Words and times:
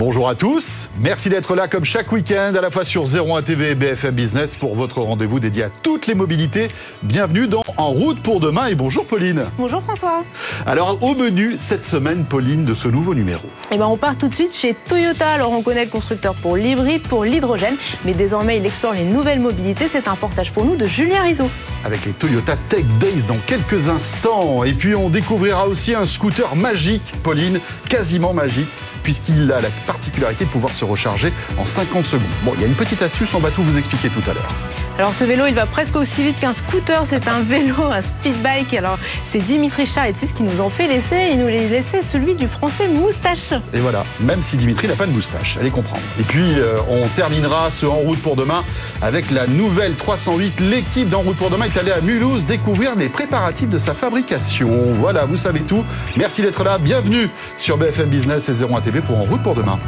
Bonjour 0.00 0.30
à 0.30 0.34
tous, 0.34 0.88
merci 0.98 1.28
d'être 1.28 1.54
là 1.54 1.68
comme 1.68 1.84
chaque 1.84 2.10
week-end 2.10 2.54
à 2.56 2.62
la 2.62 2.70
fois 2.70 2.86
sur 2.86 3.04
01 3.04 3.42
TV 3.42 3.72
et 3.72 3.74
BFM 3.74 4.14
Business 4.14 4.56
pour 4.56 4.74
votre 4.74 5.02
rendez-vous 5.02 5.40
dédié 5.40 5.64
à 5.64 5.68
toutes 5.68 6.06
les 6.06 6.14
mobilités. 6.14 6.70
Bienvenue 7.02 7.46
dans 7.46 7.62
En 7.76 7.88
route 7.88 8.22
pour 8.22 8.40
demain 8.40 8.68
et 8.68 8.74
bonjour 8.74 9.06
Pauline. 9.06 9.50
Bonjour 9.58 9.82
François. 9.82 10.24
Alors 10.64 11.02
au 11.02 11.14
menu 11.14 11.56
cette 11.58 11.84
semaine 11.84 12.24
Pauline 12.24 12.64
de 12.64 12.72
ce 12.72 12.88
nouveau 12.88 13.14
numéro. 13.14 13.42
Eh 13.70 13.76
ben 13.76 13.84
on 13.84 13.98
part 13.98 14.16
tout 14.16 14.28
de 14.28 14.34
suite 14.34 14.56
chez 14.56 14.74
Toyota. 14.88 15.28
Alors 15.28 15.52
on 15.52 15.60
connaît 15.60 15.84
le 15.84 15.90
constructeur 15.90 16.34
pour 16.34 16.56
l'hybride, 16.56 17.02
pour 17.02 17.26
l'hydrogène, 17.26 17.76
mais 18.06 18.12
désormais 18.12 18.56
il 18.56 18.64
explore 18.64 18.94
les 18.94 19.04
nouvelles 19.04 19.40
mobilités. 19.40 19.86
C'est 19.86 20.08
un 20.08 20.16
portage 20.16 20.50
pour 20.52 20.64
nous 20.64 20.76
de 20.76 20.86
Julien 20.86 21.24
Rizzo. 21.24 21.44
Avec 21.84 22.06
les 22.06 22.12
Toyota 22.12 22.54
Tech 22.70 22.86
Days 23.00 23.24
dans 23.28 23.38
quelques 23.46 23.90
instants. 23.90 24.64
Et 24.64 24.72
puis 24.72 24.94
on 24.94 25.10
découvrira 25.10 25.68
aussi 25.68 25.94
un 25.94 26.06
scooter 26.06 26.56
magique, 26.56 27.02
Pauline, 27.22 27.60
quasiment 27.90 28.32
magique 28.32 28.70
puisqu'il 29.02 29.50
a 29.52 29.60
la 29.60 29.68
particularité 29.92 30.44
de 30.44 30.50
pouvoir 30.50 30.72
se 30.72 30.84
recharger 30.84 31.32
en 31.58 31.66
50 31.66 32.06
secondes. 32.06 32.26
Bon, 32.44 32.52
il 32.54 32.60
y 32.60 32.64
a 32.64 32.66
une 32.66 32.74
petite 32.74 33.02
astuce, 33.02 33.34
on 33.34 33.38
va 33.38 33.50
tout 33.50 33.62
vous 33.62 33.78
expliquer 33.78 34.08
tout 34.08 34.30
à 34.30 34.34
l'heure. 34.34 34.89
Alors 35.00 35.14
ce 35.14 35.24
vélo, 35.24 35.46
il 35.46 35.54
va 35.54 35.64
presque 35.64 35.96
aussi 35.96 36.22
vite 36.22 36.38
qu'un 36.38 36.52
scooter, 36.52 37.04
c'est 37.06 37.26
un 37.26 37.40
vélo, 37.40 37.84
un 37.90 38.02
speed 38.02 38.36
bike. 38.42 38.74
Alors 38.74 38.98
c'est 39.24 39.38
Dimitri 39.38 39.86
Charetis 39.86 40.30
qui 40.34 40.42
nous 40.42 40.60
en 40.60 40.68
fait 40.68 40.88
laisser, 40.88 41.30
il 41.32 41.38
nous 41.38 41.46
les 41.46 41.70
laissait 41.70 42.02
celui 42.02 42.34
du 42.34 42.46
français 42.46 42.86
moustache. 42.86 43.54
Et 43.72 43.78
voilà, 43.78 44.02
même 44.20 44.42
si 44.42 44.58
Dimitri 44.58 44.88
n'a 44.88 44.96
pas 44.96 45.06
de 45.06 45.12
moustache, 45.12 45.56
allez 45.58 45.70
comprendre. 45.70 46.02
Et 46.20 46.22
puis 46.22 46.52
euh, 46.58 46.76
on 46.90 47.08
terminera 47.16 47.70
ce 47.70 47.86
En 47.86 47.94
route 47.94 48.20
pour 48.20 48.36
demain 48.36 48.62
avec 49.00 49.30
la 49.30 49.46
nouvelle 49.46 49.94
308. 49.94 50.60
L'équipe 50.60 51.08
d'En 51.08 51.20
route 51.20 51.38
pour 51.38 51.48
demain 51.48 51.64
est 51.64 51.78
allée 51.78 51.92
à 51.92 52.02
Mulhouse 52.02 52.44
découvrir 52.44 52.94
les 52.94 53.08
préparatifs 53.08 53.70
de 53.70 53.78
sa 53.78 53.94
fabrication. 53.94 54.92
Voilà, 55.00 55.24
vous 55.24 55.38
savez 55.38 55.62
tout. 55.62 55.82
Merci 56.18 56.42
d'être 56.42 56.62
là, 56.62 56.76
bienvenue 56.76 57.30
sur 57.56 57.78
BFM 57.78 58.10
Business 58.10 58.50
et 58.50 58.62
01 58.62 58.82
TV 58.82 59.00
pour 59.00 59.16
En 59.16 59.24
route 59.24 59.42
pour 59.42 59.54
demain. 59.54 59.78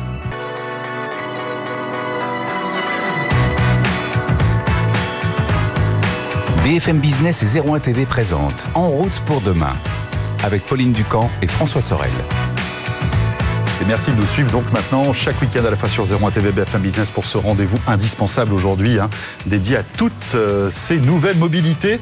BFM 6.63 7.01
Business 7.01 7.43
et 7.43 7.59
01 7.59 7.81
TV 7.81 8.07
présente 8.07 8.69
En 8.75 8.89
route 8.89 9.21
pour 9.27 9.41
demain 9.41 9.73
avec 10.45 10.65
Pauline 10.65 10.93
Ducamp 10.93 11.29
et 11.43 11.49
François 11.49 11.83
Sorel. 11.83 12.13
Merci 13.89 14.13
de 14.13 14.17
nous 14.17 14.27
suivre 14.27 14.51
donc 14.51 14.65
maintenant 14.73 15.13
chaque 15.13 15.41
week-end 15.41 15.65
à 15.65 15.71
la 15.71 15.77
fois 15.77 15.89
sur 15.89 16.05
01 16.05 16.31
TV 16.31 16.53
BFM 16.53 16.83
Business 16.83 17.11
pour 17.11 17.25
ce 17.25 17.37
rendez-vous 17.37 17.79
indispensable 17.87 18.55
aujourd'hui 18.55 18.99
hein, 18.99 19.11
dédié 19.47 19.77
à 19.77 19.83
toutes 19.83 20.13
euh, 20.35 20.71
ces 20.71 20.99
nouvelles 20.99 21.37
mobilités. 21.37 21.99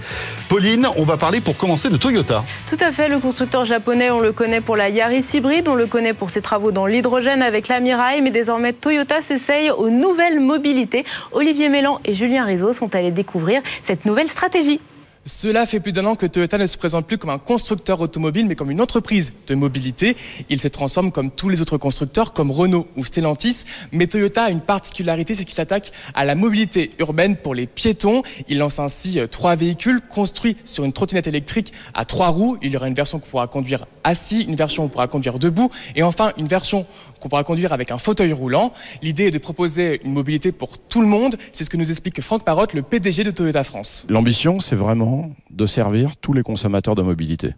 Pauline, 0.49 0.89
on 0.97 1.05
va 1.05 1.17
parler 1.17 1.41
pour 1.41 1.57
commencer 1.57 1.89
de 1.89 1.97
Toyota. 1.97 2.45
Tout 2.69 2.77
à 2.81 2.93
fait, 2.93 3.09
le 3.09 3.19
constructeur 3.19 3.65
japonais, 3.65 4.11
on 4.11 4.21
le 4.21 4.33
connaît 4.33 4.61
pour 4.61 4.77
la 4.77 4.89
Yaris 4.89 5.25
hybride, 5.33 5.69
on 5.69 5.75
le 5.75 5.87
connaît 5.87 6.13
pour 6.13 6.31
ses 6.31 6.43
travaux 6.43 6.71
dans 6.71 6.87
l'hydrogène 6.87 7.43
avec 7.43 7.69
la 7.69 7.81
Mirai, 7.81 8.21
mais 8.21 8.31
désormais 8.31 8.73
Toyota 8.73 9.23
s'essaye 9.23 9.71
aux 9.71 9.91
nouvelles 9.91 10.41
mobilités. 10.41 11.05
Olivier 11.33 11.69
Mélan 11.69 12.01
et 12.05 12.15
Julien 12.15 12.45
Rizzo 12.45 12.73
sont 12.73 12.95
allés 12.95 13.11
découvrir 13.11 13.63
cette 13.83 14.05
nouvelle 14.05 14.29
stratégie. 14.29 14.81
Cela 15.27 15.67
fait 15.67 15.81
plus 15.81 15.93
d'un 15.93 16.07
an 16.07 16.15
que 16.15 16.25
Toyota 16.25 16.57
ne 16.57 16.67
se 16.67 16.79
présente 16.79 17.07
plus 17.07 17.19
comme 17.19 17.29
un 17.29 17.39
constructeur 17.39 18.01
automobile, 18.01 18.47
mais 18.47 18.55
comme 18.57 18.71
une 18.71 18.81
entreprise 18.81 19.35
de 19.47 19.55
mobilité. 19.55 20.17
Il 20.49 20.59
se 20.61 20.69
transforme 20.69 21.13
comme 21.13 21.31
tous 21.31 21.51
les 21.51 21.61
autres 21.61 21.77
constructeurs, 21.77 22.33
comme 22.33 22.51
Renault 22.51 22.89
ou 22.97 23.05
Stellantis. 23.05 23.65
Mais 23.93 24.07
Toyota 24.07 24.45
a 24.45 24.51
une 24.51 24.63
particularité, 24.63 25.35
c'est 25.35 25.45
qu'il 25.45 25.55
s'attaque 25.55 25.93
à 26.15 26.25
la 26.25 26.35
mobilité 26.35 26.93
urbaine 26.99 27.37
pour 27.37 27.55
les 27.55 27.67
piétons. 27.67 28.23
Il 28.49 28.59
lance 28.59 28.79
ainsi 28.79 29.21
euh, 29.21 29.27
trois 29.27 29.57
véhicules 29.57 30.01
construits 30.01 30.57
sur 30.65 30.85
une 30.85 30.93
trottinette 30.95 31.27
électrique 31.27 31.75
à 31.93 32.07
trois 32.07 32.29
roues. 32.29 32.57
Il 32.63 32.73
y 32.73 32.77
aura 32.79 32.89
une 32.89 32.95
version 32.95 33.19
qu'on 33.19 33.29
pourra 33.29 33.47
conduire 33.47 33.85
assis, 34.05 34.41
une 34.41 34.57
version 34.57 34.85
qu'on 34.85 34.89
pourra 34.89 35.09
conduire 35.09 35.39
debout, 35.39 35.71
et 35.97 36.03
enfin 36.03 36.33
une 36.39 36.49
version 36.49 36.87
qu'on 37.21 37.29
pourra 37.29 37.45
conduire 37.45 37.73
avec 37.73 37.91
un 37.91 37.99
fauteuil 37.99 38.33
roulant. 38.33 38.73
L'idée 39.03 39.27
est 39.27 39.31
de 39.31 39.39
proposer 39.39 40.01
une 40.05 40.13
mobilité 40.13 40.53
pour 40.53 40.79
tout 40.79 41.01
le 41.01 41.07
monde. 41.07 41.37
C'est 41.53 41.65
ce 41.65 41.71
que 41.71 41.77
nous 41.77 41.91
explique 41.91 42.21
Franck 42.21 42.45
Parotte, 42.45 42.75
le 42.75 42.83
PDG 42.83 43.25
de 43.25 43.31
Toyota 43.31 43.65
France. 43.65 44.07
L'ambition, 44.09 44.61
c'est 44.61 44.77
vraiment 44.77 45.31
de 45.51 45.67
servir 45.67 46.17
tous 46.17 46.33
les 46.33 46.43
consommateurs 46.43 46.95
de 46.95 47.03
mobilité, 47.03 47.55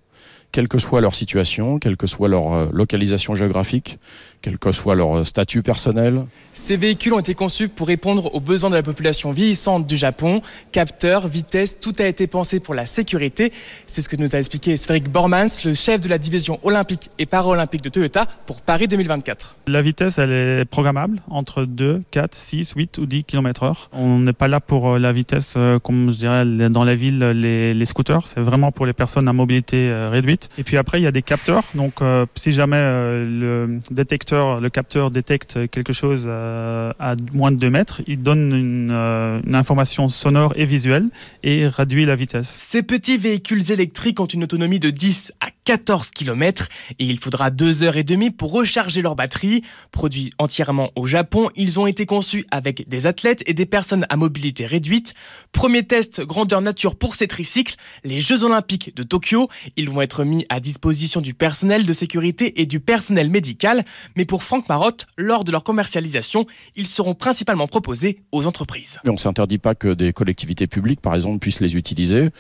quelle 0.51 0.69
que 0.69 0.78
soit 0.78 1.01
leur 1.01 1.15
situation, 1.15 1.78
quelle 1.78 1.97
que 1.97 2.06
soit 2.06 2.28
leur 2.28 2.53
euh, 2.53 2.69
localisation 2.72 3.34
géographique, 3.34 3.99
quel 4.42 4.58
que 4.58 4.72
soit 4.72 4.94
leur 4.94 5.26
statut 5.26 5.62
personnel. 5.62 6.25
Ces 6.53 6.76
véhicules 6.76 7.14
ont 7.14 7.20
été 7.20 7.34
conçus 7.34 7.69
pour 7.69 7.86
répondre 7.86 8.34
aux 8.34 8.41
besoins 8.41 8.69
de 8.69 8.75
la 8.75 8.82
population 8.82 9.32
vieillissante 9.32 9.86
du 9.86 9.97
Japon. 9.97 10.42
Capteurs, 10.70 11.28
vitesse, 11.28 11.78
tout 11.80 11.92
a 11.98 12.04
été 12.04 12.26
pensé 12.26 12.60
pour 12.60 12.75
la 12.75 12.84
sécurité. 12.84 13.53
C'est 13.86 14.03
ce 14.03 14.08
que 14.08 14.16
nous 14.16 14.36
a 14.36 14.38
expliqué 14.38 14.76
Sferic 14.76 15.08
Bormans, 15.08 15.47
le 15.64 15.72
chef 15.72 16.00
de 16.00 16.08
la 16.08 16.19
division 16.19 16.58
olympique 16.62 17.10
et 17.19 17.26
paralympique 17.26 17.82
de 17.82 17.88
Toyota 17.88 18.26
pour 18.47 18.60
Paris 18.60 18.88
2024. 18.88 19.56
La 19.69 19.80
vitesse, 19.80 20.19
elle 20.19 20.32
est 20.32 20.64
programmable 20.64 21.20
entre 21.30 21.64
2, 21.64 22.03
4, 22.10 22.34
6, 22.34 22.72
8 22.76 22.98
ou 22.98 23.06
10 23.06 23.24
km 23.24 23.62
heure. 23.62 23.91
On 23.92 24.19
n'est 24.19 24.32
pas 24.32 24.48
là 24.48 24.60
pour 24.60 24.91
euh, 24.91 24.98
la 24.98 25.12
vitesse, 25.12 25.54
euh, 25.56 25.78
comme 25.78 26.10
je 26.10 26.19
dirais 26.19 26.44
dans 26.69 26.84
la 26.84 26.94
ville, 26.94 27.19
les, 27.19 27.74
les 27.74 27.86
scooters. 27.86 28.26
C'est 28.26 28.41
vraiment 28.41 28.72
pour 28.72 28.86
les 28.86 28.92
personnes 28.92 29.28
à 29.28 29.32
mobilité 29.32 29.91
euh, 29.91 30.10
réduite. 30.10 30.48
Et 30.59 30.64
puis 30.64 30.76
après, 30.76 31.00
il 31.00 31.04
y 31.04 31.06
a 31.06 31.12
des 31.12 31.22
capteurs. 31.22 31.64
Donc, 31.74 32.00
si 32.34 32.53
jamais 32.53 32.76
le 32.76 33.78
détecteur 33.91 34.31
le 34.32 34.69
capteur 34.69 35.10
détecte 35.10 35.69
quelque 35.70 35.93
chose 35.93 36.25
euh, 36.26 36.93
à 36.98 37.15
moins 37.32 37.53
de 37.53 37.56
2 37.56 37.70
mètres, 37.70 38.03
il 38.06 38.22
donne 38.22 38.53
une, 38.53 38.91
euh, 38.91 39.41
une, 39.47 39.54
information 39.54 40.09
sonore 40.09 40.53
et 40.56 40.65
visuelle 40.65 41.09
et 41.43 41.66
réduit 41.66 42.04
la 42.04 42.16
vitesse. 42.16 42.48
Ces 42.48 42.82
petits 42.82 43.16
véhicules 43.16 43.71
électriques 43.71 44.21
ont 44.21 44.26
une 44.26 44.44
autonomie 44.44 44.78
de 44.78 44.91
10 44.91 45.32
à 45.41 45.48
14 45.65 46.10
km 46.10 46.69
et 46.98 47.04
il 47.04 47.19
faudra 47.19 47.50
2 47.50 47.82
heures 47.82 47.97
et 47.97 48.03
demie 48.03 48.31
pour 48.31 48.53
recharger 48.53 49.03
leur 49.03 49.15
batterie. 49.15 49.62
Produits 49.92 50.31
entièrement 50.38 50.91
au 50.97 51.06
Japon, 51.06 51.50
ils 51.54 51.78
ont 51.78 51.87
été 51.87 52.06
conçus 52.06 52.44
avec 52.50 52.88
des 52.88 53.06
athlètes 53.06 53.42
et 53.47 53.54
des 53.54 53.66
personnes 53.66 54.06
à 54.09 54.16
mobilité 54.16 54.66
réduite. 54.66 55.15
Premier 55.53 55.84
test 55.84 56.22
grandeur 56.22 56.60
nature 56.60 56.97
pour 56.97 57.15
ces 57.15 57.28
tricycles, 57.28 57.76
les 58.04 58.21
Jeux 58.21 58.44
Olympiques 58.44 58.94
de 58.97 59.03
Tokyo. 59.03 59.48
Ils 59.76 59.91
vont 59.91 60.00
être 60.00 60.25
mis 60.25 60.47
à 60.48 60.60
disposition 60.60 61.21
du 61.21 61.34
personnel 61.34 61.87
de 61.87 61.92
sécurité 61.92 62.60
et 62.60 62.66
du 62.66 62.81
personnel 62.81 63.31
médical. 63.31 63.84
Pour 64.25 64.43
Franck 64.43 64.69
Marotte, 64.69 65.06
lors 65.16 65.44
de 65.44 65.53
leur 65.53 65.65
commercialisation, 65.65 66.47
ils 66.77 66.87
seront 66.87 67.15
principalement 67.15 67.66
proposés 67.66 68.22
aux 68.33 68.47
entreprises. 68.47 68.99
on 69.06 69.12
ne 69.12 69.16
s'interdit 69.16 69.59
pas 69.59 69.75
que 69.75 69.88
des 69.94 70.12
collectivités 70.12 70.66
publiques, 70.66 71.00
par 71.00 71.15
exemple, 71.15 71.38
puissent 71.38 71.60
les 71.60 71.77
utiliser 71.77 72.31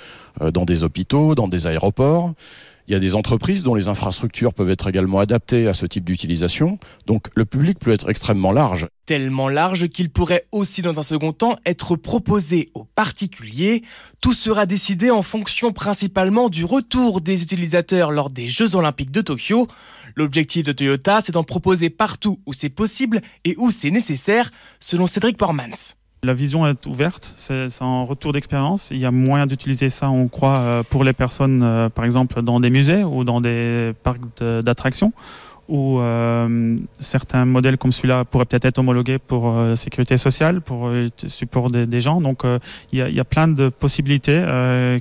euh, 0.40 0.50
dans 0.50 0.64
des 0.64 0.84
hôpitaux, 0.84 1.34
dans 1.34 1.48
des 1.48 1.66
aéroports. 1.66 2.32
Il 2.88 2.92
y 2.92 2.96
a 2.96 2.98
des 2.98 3.14
entreprises 3.14 3.62
dont 3.62 3.74
les 3.74 3.88
infrastructures 3.88 4.52
peuvent 4.52 4.70
être 4.70 4.88
également 4.88 5.20
adaptées 5.20 5.68
à 5.68 5.74
ce 5.74 5.86
type 5.86 6.04
d'utilisation. 6.04 6.78
Donc 7.06 7.28
le 7.36 7.44
public 7.44 7.78
peut 7.78 7.92
être 7.92 8.10
extrêmement 8.10 8.52
large. 8.52 8.88
Tellement 9.06 9.48
large 9.48 9.88
qu'il 9.88 10.10
pourrait 10.10 10.46
aussi 10.52 10.82
dans 10.82 10.98
un 10.98 11.02
second 11.02 11.32
temps 11.32 11.56
être 11.64 11.96
proposé 11.96 12.70
aux 12.74 12.84
particuliers. 12.84 13.82
Tout 14.20 14.32
sera 14.32 14.66
décidé 14.66 15.10
en 15.10 15.22
fonction 15.22 15.72
principalement 15.72 16.48
du 16.48 16.64
retour 16.64 17.20
des 17.20 17.42
utilisateurs 17.42 18.10
lors 18.10 18.30
des 18.30 18.46
Jeux 18.46 18.74
olympiques 18.74 19.12
de 19.12 19.20
Tokyo. 19.20 19.68
L'objectif 20.16 20.64
de 20.64 20.72
Toyota, 20.72 21.20
c'est 21.20 21.32
d'en 21.32 21.44
proposer 21.44 21.88
partout 21.88 22.40
où 22.46 22.52
c'est 22.52 22.68
possible 22.68 23.20
et 23.44 23.54
où 23.58 23.70
c'est 23.70 23.90
nécessaire, 23.90 24.50
selon 24.80 25.06
Cédric 25.06 25.36
Pormans. 25.36 25.94
La 26.24 26.34
vision 26.34 26.64
est 26.68 26.86
ouverte, 26.86 27.34
c'est 27.36 27.66
un 27.80 28.04
retour 28.04 28.32
d'expérience. 28.32 28.92
Il 28.92 28.98
y 28.98 29.06
a 29.06 29.10
moyen 29.10 29.48
d'utiliser 29.48 29.90
ça, 29.90 30.08
on 30.08 30.28
croit, 30.28 30.58
euh, 30.58 30.82
pour 30.88 31.02
les 31.02 31.12
personnes, 31.12 31.64
euh, 31.64 31.88
par 31.88 32.04
exemple, 32.04 32.42
dans 32.42 32.60
des 32.60 32.70
musées 32.70 33.02
ou 33.02 33.24
dans 33.24 33.40
des 33.40 33.92
parcs 34.04 34.20
d'attractions 34.40 35.12
où 35.72 36.00
euh, 36.00 36.76
certains 37.00 37.46
modèles 37.46 37.78
comme 37.78 37.92
celui-là 37.92 38.26
pourraient 38.26 38.44
peut-être 38.44 38.66
être 38.66 38.78
homologués 38.78 39.18
pour 39.18 39.48
euh, 39.48 39.74
sécurité 39.74 40.18
sociale, 40.18 40.60
pour 40.60 40.88
euh, 40.88 41.08
support 41.28 41.70
des, 41.70 42.00
gens. 42.02 42.20
Donc 42.20 42.42
il 42.92 42.98
y, 42.98 43.20
a 43.20 43.24
plein 43.24 43.48
de 43.48 43.70
possibilités 43.70 44.44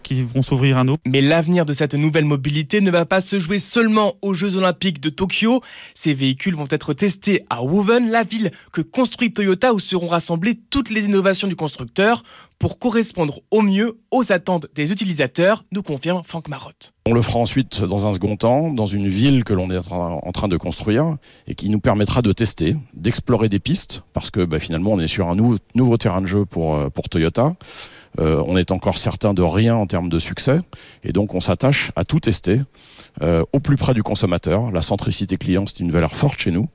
qui 0.04 0.22
vont 0.22 0.42
s'ouvrir 0.42 0.78
à 0.78 0.84
nous. 0.84 0.96
Mais 1.06 1.20
l'avenir 1.22 1.66
de 1.66 1.74
cette 1.74 1.96
nouvelle 1.96 2.26
mobilité 2.26 2.80
ne 2.80 2.92
va 2.92 3.06
pas 3.06 3.20
se 3.20 3.40
jouer 3.40 3.60
seulement 3.60 4.14
aux 4.22 4.34
Jeux 4.34 4.56
Olympiques 4.56 5.02
de 5.02 5.10
Tokyo. 5.10 5.62
Ces 5.96 6.14
véhicules 6.14 6.56
vont 6.56 6.68
être 6.70 6.94
testés 6.94 7.44
à 7.50 7.64
Woven, 7.64 8.10
la 8.10 8.24
ville 8.24 8.52
que 8.72 8.82
construit 8.82 9.34
Toyota 9.34 9.74
où 9.74 9.80
seront 9.80 10.08
rassemblées 10.08 10.60
toutes 10.70 10.90
les 10.90 11.06
innovations 11.06 11.48
du 11.48 11.56
constructeur 11.56 12.24
pour 12.62 12.78
correspondre 12.78 13.40
au 13.50 13.62
mieux 13.62 13.98
aux 14.12 14.32
attentes 14.32 14.68
des 14.76 14.92
utilisateurs, 14.92 15.66
nous 15.72 15.82
confirme 15.82 16.22
Franck 16.24 16.48
Marotte. 16.48 16.94
On 17.12 17.14
le 17.14 17.22
fera 17.22 17.40
ensuite 17.40 17.82
dans 17.82 18.08
un 18.08 18.14
second 18.14 18.38
temps, 18.38 18.72
dans 18.72 18.86
une 18.86 19.10
ville 19.10 19.44
que 19.44 19.54
l'on 19.54 19.70
est 19.70 19.92
en 19.92 20.32
train 20.32 20.48
de 20.48 20.56
construire 20.56 21.18
et 21.46 21.56
qui 21.56 21.68
nous 21.68 21.82
permettra 21.82 22.22
de 22.22 22.32
tester, 22.32 22.78
d'explorer 22.94 23.50
des 23.50 23.60
pistes, 23.60 24.04
parce 24.14 24.32
que 24.32 24.46
bah, 24.46 24.60
finalement 24.60 24.94
on 24.94 25.00
est 25.02 25.10
sur 25.10 25.28
un 25.28 25.36
nouveau, 25.36 25.98
terrain 25.98 26.22
de 26.22 26.26
jeu 26.26 26.46
pour, 26.46 26.74
euh, 26.76 26.88
Toyota. 27.10 27.56
Euh, 28.22 28.42
on 28.48 28.56
est 28.56 28.72
encore 28.72 28.98
certain 28.98 29.34
de 29.34 29.42
rien 29.42 29.76
en 29.76 29.88
termes 29.88 30.08
de 30.08 30.20
succès, 30.20 30.62
et 31.04 31.12
donc 31.12 31.36
on 31.36 31.42
s'attache 31.42 31.92
à 31.98 32.06
tout 32.06 32.22
tester 32.22 32.62
euh, 33.22 33.44
au 33.52 33.60
plus 33.60 33.76
près 33.76 33.94
du 33.94 34.04
consommateur. 34.04 34.72
La 34.72 34.82
centricité 34.82 35.36
client, 35.36 35.66
c'est 35.68 35.82
une 35.82 35.92
valeur 35.92 36.16
forte 36.16 36.40
chez 36.40 36.52
nous, 36.52 36.70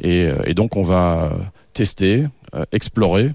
et, 0.00 0.28
et 0.44 0.54
donc 0.54 0.76
on 0.76 0.84
va 0.84 1.32
tester, 1.72 2.24
explorer, 2.70 3.32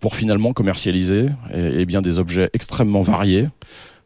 pour 0.00 0.16
finalement 0.16 0.52
commercialiser 0.52 1.28
et, 1.54 1.86
bien 1.86 2.02
des 2.02 2.18
objets 2.18 2.50
extrêmement 2.52 3.00
variés 3.02 3.46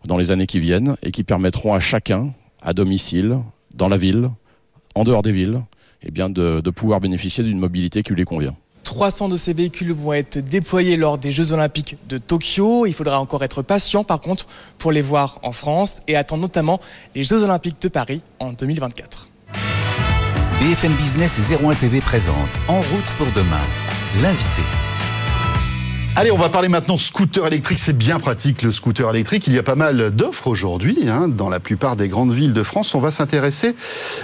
dans 0.07 0.17
les 0.17 0.31
années 0.31 0.47
qui 0.47 0.59
viennent 0.59 0.97
et 1.03 1.11
qui 1.11 1.25
permettront 1.25 1.75
à 1.75 1.81
chacun, 1.81 2.33
à 2.63 2.73
domicile, 2.73 3.39
dans 3.75 3.89
la 3.89 3.97
ville, 3.97 4.31
en 4.95 5.05
dehors 5.05 5.23
des 5.23 5.33
villes, 5.33 5.61
eh 6.03 6.11
bien 6.11 6.31
de, 6.31 6.61
de 6.61 6.71
pouvoir 6.71 7.01
bénéficier 7.01 7.45
d'une 7.45 7.59
mobilité 7.59 8.03
qui 8.03 8.13
lui 8.13 8.25
convient. 8.25 8.55
300 8.85 9.29
de 9.29 9.37
ces 9.37 9.53
véhicules 9.53 9.93
vont 9.93 10.15
être 10.15 10.39
déployés 10.39 10.97
lors 10.97 11.19
des 11.19 11.31
Jeux 11.31 11.53
Olympiques 11.53 11.97
de 12.09 12.17
Tokyo. 12.17 12.87
Il 12.87 12.95
faudra 12.95 13.21
encore 13.21 13.45
être 13.45 13.61
patient, 13.61 14.03
par 14.03 14.21
contre, 14.21 14.47
pour 14.79 14.93
les 14.93 15.03
voir 15.03 15.39
en 15.43 15.53
France 15.53 16.01
et 16.09 16.17
attendre 16.17 16.41
notamment 16.41 16.81
les 17.15 17.23
Jeux 17.23 17.43
Olympiques 17.43 17.83
de 17.83 17.89
Paris 17.89 18.23
en 18.39 18.53
2024. 18.53 19.29
BFM 20.61 20.93
Business 20.95 21.39
et 21.39 21.55
01 21.65 21.75
TV 21.75 22.01
présente 22.01 22.35
En 22.67 22.81
route 22.81 23.15
pour 23.19 23.29
demain, 23.37 23.63
l'invité. 24.23 24.88
Allez, 26.19 26.33
on 26.33 26.37
va 26.37 26.49
parler 26.49 26.67
maintenant 26.67 26.99
scooter 26.99 27.47
électrique. 27.47 27.79
C'est 27.79 27.97
bien 27.97 28.19
pratique 28.19 28.63
le 28.63 28.73
scooter 28.73 29.09
électrique. 29.09 29.47
Il 29.47 29.53
y 29.55 29.59
a 29.59 29.63
pas 29.63 29.77
mal 29.77 30.11
d'offres 30.11 30.49
aujourd'hui 30.49 31.09
hein, 31.09 31.29
dans 31.29 31.49
la 31.49 31.61
plupart 31.61 31.95
des 31.95 32.09
grandes 32.09 32.33
villes 32.33 32.55
de 32.55 32.65
France. 32.65 32.97
On 32.97 32.99
va 32.99 33.13
s'intéresser 33.13 33.77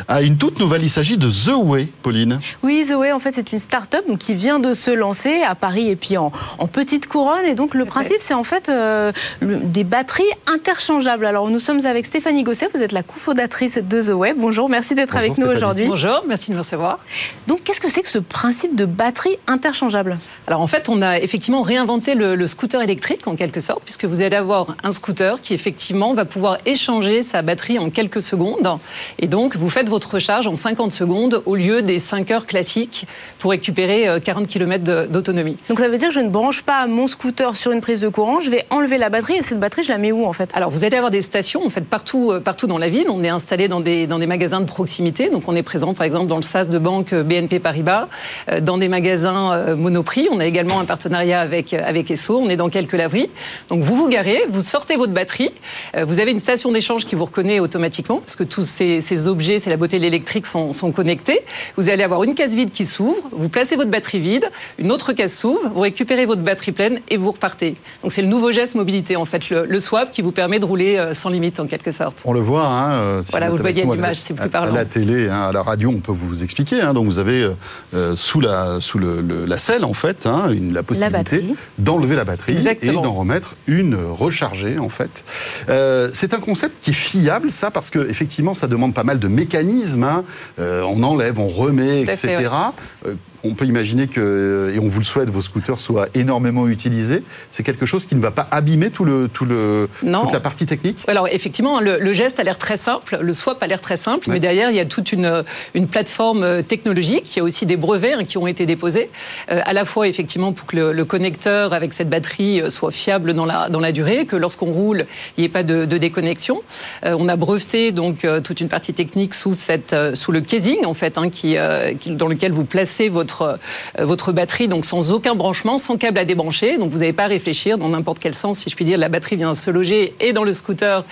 à 0.09 0.23
une 0.23 0.37
toute 0.37 0.59
nouvelle. 0.59 0.83
Il 0.83 0.91
s'agit 0.91 1.19
de 1.19 1.31
The 1.31 1.55
Way, 1.57 1.91
Pauline. 2.03 2.41
Oui, 2.65 2.85
The 2.89 2.95
Way, 2.97 3.13
en 3.13 3.21
fait, 3.21 3.31
c'est 3.31 3.53
une 3.53 3.61
start-up 3.61 4.09
donc, 4.09 4.19
qui 4.19 4.35
vient 4.35 4.59
de 4.59 4.75
se 4.75 4.91
lancer 4.91 5.43
à 5.45 5.55
Paris 5.55 5.89
et 5.89 5.95
puis 5.95 6.17
en, 6.17 6.33
en 6.59 6.67
petite 6.67 7.07
couronne. 7.07 7.45
Et 7.47 7.55
donc, 7.55 7.75
le 7.77 7.85
principe, 7.85 8.17
c'est 8.19 8.35
en 8.35 8.43
fait 8.43 8.69
euh, 8.69 9.13
le- 9.39 9.59
des 9.59 9.85
batteries 9.85 10.25
interchangeables. 10.53 11.25
Alors, 11.27 11.49
nous 11.49 11.61
sommes 11.61 11.87
avec 11.87 12.07
Stéphanie 12.07 12.43
Gosset. 12.43 12.71
Vous 12.75 12.83
êtes 12.83 12.91
la 12.91 13.05
cofondatrice 13.05 13.79
de 13.79 14.03
The 14.03 14.09
Way. 14.15 14.35
Bonjour, 14.37 14.69
merci 14.69 14.97
d'être 14.97 15.17
avec 15.17 15.39
nous 15.39 15.47
aujourd'hui. 15.47 15.87
Bonjour, 15.87 16.25
merci 16.27 16.51
de 16.51 16.55
me 16.57 16.59
recevoir. 16.63 16.99
Donc, 17.47 17.63
qu'est-ce 17.63 17.81
que 17.81 17.89
c'est 17.89 18.03
que 18.03 18.09
ce 18.11 18.19
principe 18.19 18.75
de 18.75 18.85
batterie 18.85 19.39
interchangeable? 19.47 20.19
Alors 20.49 20.61
en 20.61 20.67
fait, 20.67 20.89
on 20.89 21.01
a 21.01 21.19
effectivement 21.21 21.63
réinventé 21.85 22.15
le, 22.15 22.35
le 22.35 22.47
scooter 22.47 22.81
électrique 22.81 23.27
en 23.27 23.37
quelque 23.37 23.61
sorte, 23.61 23.83
puisque 23.85 24.07
vous 24.07 24.23
allez 24.23 24.37
avoir 24.37 24.69
un 24.83 24.91
scooter 24.91 25.43
qui 25.43 25.53
effectivement 25.53 26.15
va 26.15 26.25
pouvoir 26.25 26.57
échanger 26.65 27.23
sa 27.23 27.43
batterie 27.43 27.79
en 27.79 27.91
quelques 27.91 28.23
secondes. 28.23 28.79
Et 29.19 29.27
donc, 29.27 29.55
vous 29.57 29.69
faites 29.69 29.91
votre 29.91 30.15
recharge 30.15 30.47
en 30.47 30.55
50 30.55 30.91
secondes 30.91 31.43
au 31.45 31.57
lieu 31.57 31.83
des 31.83 31.99
5 31.99 32.31
heures 32.31 32.47
classiques 32.47 33.07
pour 33.39 33.51
récupérer 33.51 34.09
euh, 34.09 34.19
40 34.19 34.49
km 34.49 35.09
d'autonomie. 35.09 35.59
Donc, 35.69 35.79
ça 35.79 35.89
veut 35.89 35.99
dire 35.99 36.09
que 36.09 36.15
je 36.15 36.21
ne 36.21 36.31
branche 36.31 36.63
pas 36.63 36.87
mon 36.87 37.07
scooter 37.07 37.55
sur 37.55 37.71
une 37.73 37.83
prise 37.83 38.01
de 38.01 38.09
courant. 38.09 38.41
Je 38.41 38.49
vais 38.49 38.65
enlever 38.71 38.97
la 38.97 39.11
batterie 39.11 39.37
et 39.37 39.43
cette 39.43 39.61
batterie, 39.61 39.83
je 39.83 39.91
la 39.91 39.99
mets 39.99 40.13
où 40.13 40.25
en 40.25 40.33
fait? 40.33 40.49
Alors, 40.55 40.71
vous 40.71 40.85
allez 40.85 40.97
avoir 40.97 41.11
des 41.11 41.21
stations 41.21 41.67
en 41.67 41.71
fait 41.71 41.83
partout, 41.83 42.33
euh, 42.33 42.41
partout 42.41 42.67
dans 42.67 42.79
la 42.79 42.89
ville. 42.89 43.09
On 43.11 43.23
est 43.23 43.29
installé 43.29 43.69
dans 43.69 43.81
des, 43.81 44.07
dans 44.07 44.19
des 44.19 44.27
magasins 44.27 44.63
de 44.63 44.67
proximité. 44.67 45.29
Donc, 45.29 45.43
on 45.49 45.55
est 45.55 45.63
présent 45.63 45.93
par 45.93 46.07
exemple 46.07 46.29
dans 46.29 46.37
le 46.37 46.43
SAS 46.43 46.71
de 46.71 46.79
banque 46.79 47.13
euh, 47.13 47.23
BNP 47.23 47.59
Paribas, 47.59 48.09
euh, 48.51 48.61
dans 48.61 48.79
des 48.79 48.89
magasins 48.89 49.53
euh, 49.53 49.77
Monoprix. 49.77 50.29
On 50.31 50.41
a 50.41 50.47
également 50.47 50.81
un 50.81 50.87
partenariat 50.87 51.41
avec, 51.41 51.74
avec 51.75 52.11
Esso. 52.11 52.39
On 52.39 52.49
est 52.49 52.57
dans 52.57 52.69
quelques 52.69 52.93
laveries. 52.95 53.31
Donc, 53.69 53.83
vous 53.83 53.95
vous 53.97 54.09
garez, 54.09 54.45
vous 54.49 54.63
sortez 54.63 54.97
votre 54.97 55.13
batterie. 55.13 55.51
Euh, 55.97 56.05
Vous 56.05 56.21
avez 56.21 56.31
une 56.31 56.41
station 56.41 56.73
d'échange 56.73 57.05
qui 57.07 57.15
vous 57.15 57.25
reconnaît 57.25 57.61
automatiquement 57.61 58.19
parce 58.19 58.37
que 58.37 58.45
tous 58.45 58.63
ces, 58.65 59.01
ces 59.01 59.27
objets, 59.29 59.59
c'est 59.59 59.71
la 59.71 59.77
beauté 59.77 59.99
de 59.99 60.03
l'électrique, 60.03 60.47
sont, 60.47 60.73
sont 60.73 60.93
connectés. 60.93 61.41
Vous 61.77 61.89
allez 61.91 62.03
avoir 62.03 62.23
une 62.25 62.35
case 62.35 62.55
vide 62.55 62.71
qui 62.73 62.85
s'ouvre. 62.87 63.21
Vous 63.33 63.49
placez 63.49 63.77
votre 63.77 63.91
batterie 63.91 64.21
vide. 64.21 64.51
Une 64.79 64.93
autre 64.93 65.13
case 65.13 65.33
s'ouvre. 65.35 65.71
Vous 65.75 65.81
récupérez 65.81 66.27
votre 66.27 66.43
batterie 66.43 66.73
pleine 66.73 67.01
et 67.09 67.17
vous 67.17 67.31
repartez. 67.31 67.77
Donc, 68.03 68.13
c'est 68.13 68.23
le 68.23 68.29
nouveau 68.29 68.53
geste 68.53 68.75
mobilité 68.75 69.17
en 69.17 69.25
fait, 69.25 69.51
le, 69.51 69.67
le 69.67 69.81
swap 69.81 70.11
qui 70.11 70.23
vous 70.23 70.33
permet 70.33 70.59
de 70.59 70.65
rouler 70.65 70.97
euh, 70.97 71.15
sans 71.15 71.31
limite 71.31 71.61
en 71.61 71.67
quelque 71.67 71.91
sorte. 71.91 72.23
On 72.25 72.33
le 72.33 72.41
voit. 72.41 72.67
Hein, 72.67 72.93
euh, 72.95 73.23
si 73.23 73.31
Voilà, 73.31 73.51
vous 73.51 73.57
le 73.57 73.63
voyez 73.63 73.83
à 73.83 73.85
l'image, 73.85 73.99
la- 74.01 74.15
c'est 74.15 74.35
plus 74.35 74.49
parlant. 74.49 74.73
À 74.73 74.77
la 74.77 74.85
télé, 74.85 75.29
hein, 75.29 75.43
à 75.49 75.53
la 75.53 75.63
radio, 75.63 75.91
on 75.91 76.01
peut 76.01 76.13
vous 76.13 76.43
expliquer. 76.43 76.81
Hein, 76.81 76.95
donc 76.95 77.07
vous 77.07 77.19
avez 77.19 77.49
euh, 77.95 78.17
sous 78.17 78.41
la 78.41 78.79
sous 78.81 78.99
le, 78.99 79.21
le- 79.21 79.45
la 79.47 79.59
selle 79.59 79.85
en 79.85 79.95
fait 79.95 80.27
hein, 80.27 80.51
une, 80.51 80.73
la 80.73 80.83
possibilité 80.83 81.45
batterie. 81.55 81.69
d'enlever 81.79 82.17
la 82.17 82.25
batterie 82.25 82.53
Exactement. 82.53 83.01
et 83.01 83.05
d'en 83.05 83.15
remettre 83.15 83.57
une 83.67 83.97
rechargée 83.97 84.79
en 84.79 84.89
fait. 84.89 85.25
Euh, 85.69 86.11
c'est 86.13 86.35
un 86.35 86.41
concept 86.41 86.77
qui 86.81 86.91
est 86.91 86.95
fiable 86.95 87.51
ça 87.53 87.71
parce 87.71 87.91
que 87.91 88.09
effectivement 88.09 88.55
ça 88.55 88.67
demande 88.67 88.95
pas 88.95 89.05
mal 89.05 89.19
de 89.19 89.29
mécanismes. 89.29 90.05
hein. 90.05 90.25
Euh, 90.59 90.83
on 90.83 91.03
enlève, 91.03 91.39
on 91.39 91.49
remet, 91.49 92.03
etc. 92.03 92.17
fait, 92.17 92.37
ouais. 92.37 93.13
Euh, 93.45 93.49
on 93.51 93.55
peut 93.55 93.67
imaginer 93.67 94.07
que, 94.09 94.73
et 94.75 94.79
on 94.79 94.89
vous 94.89 94.99
le 94.99 95.05
souhaite, 95.05 95.29
vos 95.31 95.41
scooters 95.43 95.79
soient 95.79 96.09
énormément 96.15 96.67
utilisés. 96.69 97.23
C'est 97.51 97.63
quelque 97.63 97.87
chose 97.87 98.07
qui 98.07 98.15
ne 98.17 98.21
va 98.21 98.31
pas 98.31 98.49
abîmer 98.51 98.91
tout 98.91 99.05
le, 99.05 99.29
tout 99.33 99.45
le, 99.45 99.89
Non. 100.03 100.23
toute 100.23 100.33
la 100.33 100.41
partie 100.41 100.67
technique? 100.67 100.99
Alors 101.09 101.29
effectivement, 101.29 101.81
le, 101.81 101.99
le 101.99 102.13
geste 102.13 102.41
a 102.41 102.45
l'air 102.45 102.59
très 102.59 102.77
simple, 102.77 103.19
le 103.21 103.35
swap 103.35 103.63
a 103.63 103.67
l'air 103.67 103.81
très 103.81 103.97
simple, 103.97 104.29
Ouais. 104.29 104.35
mais 104.35 104.41
derrière 104.41 104.71
il 104.71 104.77
y 104.77 104.81
a 104.81 104.85
toute 104.87 105.13
une, 105.13 105.45
une 105.75 105.87
plateforme 105.89 106.43
euh, 106.43 106.63
technologique. 106.63 107.35
Il 107.37 107.39
y 107.39 107.41
a 107.41 107.45
aussi 107.45 107.67
des 107.67 107.77
brevets 107.77 108.15
hein, 108.15 108.25
qui 108.25 108.39
ont 108.39 108.47
été 108.47 108.67
déposés, 108.67 109.11
euh, 109.51 109.61
à 109.65 109.73
la 109.73 109.85
fois 109.85 110.09
effectivement 110.09 110.53
pour 110.53 110.67
que 110.67 110.77
le, 110.77 110.93
le 110.93 111.05
connecteur 111.05 111.73
avec 111.75 111.93
cette 111.93 112.09
batterie 112.09 112.61
euh, 112.61 112.71
soit 112.71 112.91
fiable 112.91 113.35
dans 113.35 113.45
la, 113.47 113.69
dans 113.69 113.81
la 113.81 113.93
durée, 113.93 114.27
que 114.27 114.37
lorsqu'on 114.37 114.73
roule, 114.73 115.07
il 115.37 115.41
n'y 115.43 115.47
ait 115.47 115.51
pas 115.51 115.63
de, 115.63 115.85
de 115.85 115.99
déconnexion. 115.99 116.63
Euh, 117.07 117.17
on 117.19 117.29
a 117.29 117.37
breveté 117.37 117.93
donc 117.93 118.25
euh, 118.25 118.41
toute 118.41 118.61
une 118.61 118.69
partie 118.69 118.95
technique 118.95 119.35
sous, 119.35 119.55
cette, 119.55 119.93
euh, 119.93 120.15
sous 120.15 120.33
le 120.33 120.41
casing 120.41 120.85
en 120.87 120.95
fait, 120.95 121.19
hein, 121.19 121.29
qui, 121.31 121.57
euh, 121.57 121.93
qui- 121.95 122.11
dans 122.13 122.29
lequel 122.29 122.53
vous 122.53 122.65
placez 122.65 123.09
votre, 123.09 123.34
euh, 123.43 124.05
votre 124.05 124.33
batterie, 124.33 124.69
donc 124.69 124.85
sans 124.85 125.13
aucun 125.13 125.35
branchement, 125.35 125.79
sans 125.79 125.97
câble 125.97 126.19
à 126.19 126.25
débrancher. 126.25 126.79
Donc 126.79 126.91
vous 126.91 126.99
n'avez 126.99 127.13
pas 127.13 127.25
à 127.25 127.29
réfléchir 127.29 127.79
dans 127.79 127.89
n'importe 127.89 128.19
quel 128.19 128.35
sens, 128.35 128.59
si 128.59 128.71
je 128.71 128.77
puis 128.77 128.85
dire. 128.85 128.99
La 128.99 129.09
batterie 129.09 129.37
vient 129.37 129.55
se 129.55 129.71
loger 129.71 130.15
et 130.21 130.33
dans 130.33 130.45
le 130.45 130.53
scooter 130.53 131.05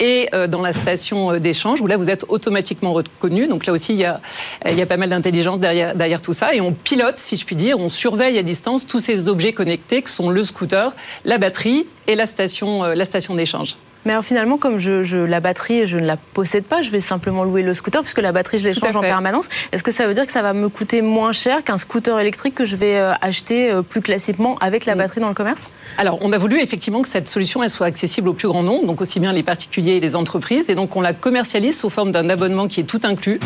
et 0.00 0.28
euh, 0.34 0.46
dans 0.46 0.62
la 0.62 0.72
station 0.72 1.32
euh, 1.32 1.38
d'échange, 1.38 1.80
où 1.80 1.86
là 1.86 1.96
vous 1.96 2.10
êtes 2.10 2.24
automatiquement 2.28 2.92
reconnu. 2.92 3.46
Donc 3.46 3.66
là 3.66 3.72
aussi, 3.72 3.94
il 3.94 4.00
y 4.00 4.04
a, 4.04 4.20
pas 4.86 4.96
mal 4.96 5.10
d'intelligence 5.10 5.60
derrière, 5.60 6.22
tout 6.22 6.32
ça. 6.32 6.54
Et 6.54 6.60
on 6.60 6.72
pilote, 6.72 7.18
si 7.18 7.36
je 7.36 7.44
puis 7.44 7.56
dire, 7.56 7.78
on 7.78 7.88
surveille 7.88 8.38
à 8.38 8.42
distance 8.42 8.86
tous 8.86 9.00
ces 9.00 9.28
objets 9.28 9.52
connectés 9.52 10.02
que 10.02 10.10
sont 10.10 10.30
le 10.30 10.44
scooter, 10.44 10.94
la 11.24 11.38
batterie 11.38 11.86
et 12.06 12.14
la 12.14 12.26
station, 12.26 12.82
la 12.82 13.04
station 13.04 13.34
d'échange. 13.34 13.76
Mais 14.08 14.14
alors 14.14 14.24
finalement, 14.24 14.56
comme 14.56 14.78
je, 14.78 15.04
je- 15.04 15.18
la 15.18 15.38
batterie, 15.40 15.86
je 15.86 15.98
ne 15.98 16.06
la 16.06 16.16
possède 16.16 16.64
pas, 16.64 16.80
je 16.80 16.88
vais 16.88 17.02
simplement 17.02 17.44
louer 17.44 17.60
le 17.62 17.74
scooter 17.74 18.00
puisque 18.00 18.22
la 18.22 18.32
batterie, 18.32 18.56
je 18.58 18.64
l'échange 18.64 18.96
en 18.96 19.02
permanence. 19.02 19.50
Est-ce 19.70 19.82
que 19.82 19.92
ça 19.92 20.06
veut 20.06 20.14
dire 20.14 20.24
que 20.24 20.32
ça 20.32 20.40
va 20.40 20.54
me 20.54 20.70
coûter 20.70 21.02
moins 21.02 21.32
cher 21.32 21.62
qu'un 21.62 21.76
scooter 21.76 22.18
électrique 22.18 22.54
que 22.54 22.64
je 22.64 22.74
vais 22.74 22.96
euh, 22.96 23.12
acheter 23.20 23.70
euh, 23.70 23.82
plus 23.82 24.00
classiquement 24.00 24.56
avec 24.62 24.86
la 24.86 24.94
batterie 24.94 25.20
dans 25.20 25.28
le 25.28 25.34
commerce? 25.34 25.68
Alors, 25.98 26.16
on 26.22 26.32
a 26.32 26.38
voulu 26.38 26.58
effectivement 26.58 27.02
que 27.02 27.08
cette 27.08 27.28
solution 27.28 27.62
elle 27.62 27.68
soit 27.68 27.84
accessible 27.84 28.30
au 28.30 28.32
plus 28.32 28.48
grand 28.48 28.62
nombre, 28.62 28.86
donc 28.86 29.02
aussi 29.02 29.20
bien 29.20 29.34
les 29.34 29.42
particuliers 29.42 29.96
et 29.96 30.00
les 30.00 30.16
entreprises. 30.16 30.70
Et 30.70 30.74
donc, 30.74 30.96
on 30.96 31.02
la 31.02 31.12
commercialise 31.12 31.76
sous 31.78 31.90
forme 31.90 32.10
d'un 32.10 32.30
abonnement 32.30 32.66
qui 32.66 32.80
est 32.80 32.84
tout 32.84 33.00
inclus. 33.04 33.38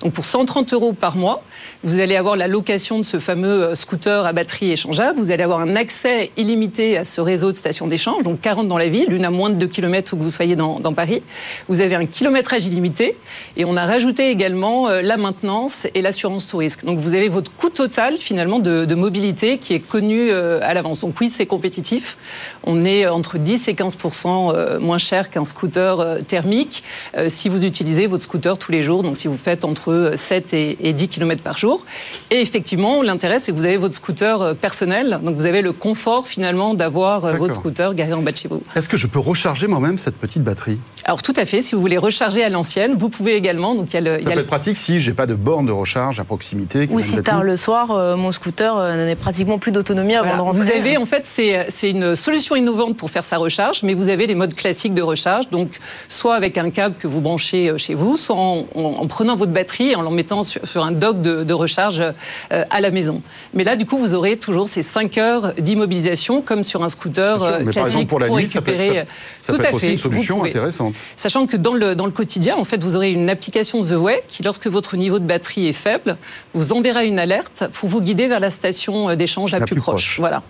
Donc, 0.00 0.12
pour 0.12 0.26
130 0.26 0.70
euros 0.74 0.92
par 0.92 1.16
mois, 1.16 1.42
vous 1.82 1.98
allez 1.98 2.16
avoir 2.16 2.36
la 2.36 2.46
location 2.46 2.98
de 2.98 3.04
ce 3.04 3.18
fameux 3.20 3.62
euh, 3.62 3.74
scooter 3.74 4.26
à 4.26 4.34
batterie 4.34 4.70
échangeable. 4.70 5.18
Vous 5.18 5.30
allez 5.30 5.44
avoir 5.44 5.60
un 5.60 5.76
accès 5.76 6.30
illimité 6.36 6.98
à 6.98 7.06
ce 7.06 7.22
réseau 7.22 7.52
de 7.52 7.56
stations 7.56 7.86
d'échange, 7.86 8.22
donc 8.22 8.42
40 8.42 8.68
dans 8.68 8.76
la 8.76 8.88
ville, 8.88 9.10
une 9.14 9.24
à 9.24 9.30
moins 9.30 9.48
de 9.48 9.54
2 9.54 9.66
km 9.66 10.09
où 10.12 10.16
que 10.16 10.22
vous 10.22 10.30
soyez 10.30 10.56
dans, 10.56 10.80
dans 10.80 10.92
Paris. 10.92 11.22
Vous 11.68 11.80
avez 11.80 11.94
un 11.94 12.06
kilométrage 12.06 12.66
illimité. 12.66 13.16
Et 13.56 13.64
on 13.64 13.76
a 13.76 13.86
rajouté 13.86 14.30
également 14.30 14.88
euh, 14.88 15.02
la 15.02 15.16
maintenance 15.16 15.86
et 15.94 16.02
l'assurance 16.02 16.46
tout 16.46 16.58
risque. 16.58 16.84
Donc, 16.84 16.98
vous 16.98 17.14
avez 17.14 17.28
votre 17.28 17.52
coût 17.54 17.70
total 17.70 18.18
finalement 18.18 18.58
de, 18.58 18.84
de 18.84 18.94
mobilité 18.94 19.58
qui 19.58 19.74
est 19.74 19.80
connu 19.80 20.30
euh, 20.30 20.60
à 20.62 20.74
l'avance. 20.74 21.00
Donc, 21.00 21.14
oui, 21.20 21.28
c'est 21.28 21.46
compétitif. 21.46 22.16
On 22.64 22.84
est 22.84 23.06
entre 23.06 23.38
10 23.38 23.68
et 23.68 23.74
15% 23.74 24.52
euh, 24.54 24.80
moins 24.80 24.98
cher 24.98 25.30
qu'un 25.30 25.44
scooter 25.44 26.00
euh, 26.00 26.18
thermique 26.20 26.82
euh, 27.16 27.28
si 27.28 27.48
vous 27.48 27.64
utilisez 27.64 28.06
votre 28.06 28.24
scooter 28.24 28.58
tous 28.58 28.72
les 28.72 28.82
jours. 28.82 29.02
Donc, 29.02 29.16
si 29.16 29.28
vous 29.28 29.36
faites 29.36 29.64
entre 29.64 30.12
7 30.14 30.54
et, 30.54 30.88
et 30.88 30.92
10 30.92 31.08
km 31.08 31.42
par 31.42 31.58
jour. 31.58 31.84
Et 32.30 32.40
effectivement, 32.40 33.02
l'intérêt, 33.02 33.38
c'est 33.38 33.52
que 33.52 33.56
vous 33.56 33.64
avez 33.64 33.76
votre 33.76 33.94
scooter 33.94 34.42
euh, 34.42 34.54
personnel. 34.54 35.20
Donc, 35.22 35.36
vous 35.36 35.46
avez 35.46 35.62
le 35.62 35.72
confort 35.72 36.26
finalement 36.26 36.74
d'avoir 36.74 37.24
euh, 37.24 37.32
votre 37.34 37.54
scooter 37.54 37.94
garé 37.94 38.12
en 38.12 38.22
bas 38.22 38.32
de 38.32 38.36
chez 38.36 38.48
vous. 38.48 38.62
Est-ce 38.74 38.88
que 38.88 38.96
je 38.96 39.06
peux 39.06 39.18
recharger 39.18 39.66
moi-même 39.66 39.89
cette 39.98 40.16
petite 40.16 40.42
batterie 40.42 40.78
Alors, 41.04 41.22
tout 41.22 41.32
à 41.36 41.44
fait. 41.46 41.60
Si 41.60 41.74
vous 41.74 41.80
voulez 41.80 41.98
recharger 41.98 42.42
à 42.44 42.48
l'ancienne, 42.48 42.94
vous 42.96 43.08
pouvez 43.08 43.34
également. 43.34 43.74
Donc, 43.74 43.88
il 43.90 43.94
y 43.94 43.96
a 43.96 44.00
le, 44.00 44.20
y 44.20 44.24
Ça 44.24 44.28
a 44.28 44.30
peut 44.32 44.36
le- 44.36 44.40
être 44.42 44.46
pratique 44.46 44.78
si 44.78 45.00
j'ai 45.00 45.12
pas 45.12 45.26
de 45.26 45.34
borne 45.34 45.66
de 45.66 45.72
recharge 45.72 46.20
à 46.20 46.24
proximité. 46.24 46.88
Ou 46.90 47.00
si 47.00 47.16
tard 47.22 47.42
le 47.42 47.56
soir, 47.56 47.90
euh, 47.90 48.16
mon 48.16 48.32
scooter 48.32 48.76
euh, 48.76 49.06
n'a 49.06 49.16
pratiquement 49.16 49.58
plus 49.58 49.72
d'autonomie 49.72 50.14
avant 50.14 50.26
Voilà. 50.28 50.38
de 50.38 50.42
rentrer. 50.42 50.60
Vous 50.64 50.70
avez 50.70 50.96
en 50.96 51.06
fait 51.06 51.22
c'est 51.24 51.66
c'est 51.68 51.90
une 51.90 52.14
solution 52.14 52.56
innovante 52.56 52.96
pour 52.96 53.10
faire 53.10 53.24
sa 53.24 53.36
recharge, 53.38 53.82
mais 53.82 53.94
vous 53.94 54.08
avez 54.08 54.26
les 54.26 54.34
modes 54.34 54.54
classiques 54.54 54.94
de 54.94 55.02
recharge, 55.02 55.48
donc 55.50 55.78
soit 56.08 56.34
avec 56.34 56.58
un 56.58 56.70
câble 56.70 56.94
que 56.98 57.06
vous 57.06 57.20
branchez 57.20 57.68
euh, 57.70 57.78
chez 57.78 57.94
vous, 57.94 58.16
soit 58.16 58.36
en, 58.36 58.66
en- 58.74 58.80
en 58.98 59.06
prenant 59.06 59.36
votre 59.36 59.52
batterie 59.52 59.90
et 59.90 59.96
en 59.96 60.02
l'en 60.02 60.10
mettant 60.10 60.42
sur, 60.42 60.66
sur 60.66 60.84
un 60.84 60.92
dock 60.92 61.20
de, 61.20 61.44
de 61.44 61.54
recharge 61.54 62.00
euh, 62.00 62.64
à 62.70 62.80
la 62.80 62.90
maison. 62.90 63.22
Mais 63.54 63.64
là, 63.64 63.76
du 63.76 63.86
coup, 63.86 63.98
vous 63.98 64.14
aurez 64.14 64.36
toujours 64.36 64.68
ces 64.68 64.82
5 64.82 65.18
heures 65.18 65.54
d'immobilisation 65.58 66.42
comme 66.42 66.64
sur 66.64 66.82
un 66.82 66.88
scooter 66.88 67.38
sûr, 67.38 67.58
mais 67.66 67.72
par 67.72 67.86
exemple, 67.86 68.06
pour 68.06 68.20
la 68.20 68.28
nuit, 68.28 68.48
ça 68.48 68.60
peut 68.60 68.72
être- 68.72 68.78
récupérer. 68.78 69.04
Ça 69.40 69.52
Tout 69.52 69.58
peut 69.58 69.64
à 69.64 69.68
être 69.68 69.79
aussi 69.84 69.92
une 69.92 69.98
solution 69.98 70.44
intéressante. 70.44 70.94
Sachant 71.16 71.46
que 71.46 71.56
dans 71.56 71.74
le, 71.74 71.94
dans 71.94 72.06
le 72.06 72.12
quotidien, 72.12 72.56
en 72.56 72.64
fait, 72.64 72.82
vous 72.82 72.96
aurez 72.96 73.12
une 73.12 73.28
application 73.28 73.82
The 73.82 73.92
Way 73.92 74.22
qui, 74.28 74.42
lorsque 74.42 74.66
votre 74.66 74.96
niveau 74.96 75.18
de 75.18 75.24
batterie 75.24 75.68
est 75.68 75.72
faible, 75.72 76.16
vous 76.54 76.72
enverra 76.72 77.04
une 77.04 77.18
alerte 77.18 77.64
pour 77.72 77.88
vous 77.88 78.00
guider 78.00 78.26
vers 78.26 78.40
la 78.40 78.50
station 78.50 79.10
euh, 79.10 79.16
d'échange 79.16 79.52
la, 79.52 79.58
La 79.58 79.66
plus, 79.66 79.74
plus 79.74 79.80
proche. 79.82 79.94
proche. 80.04 80.20
Voilà. 80.20 80.42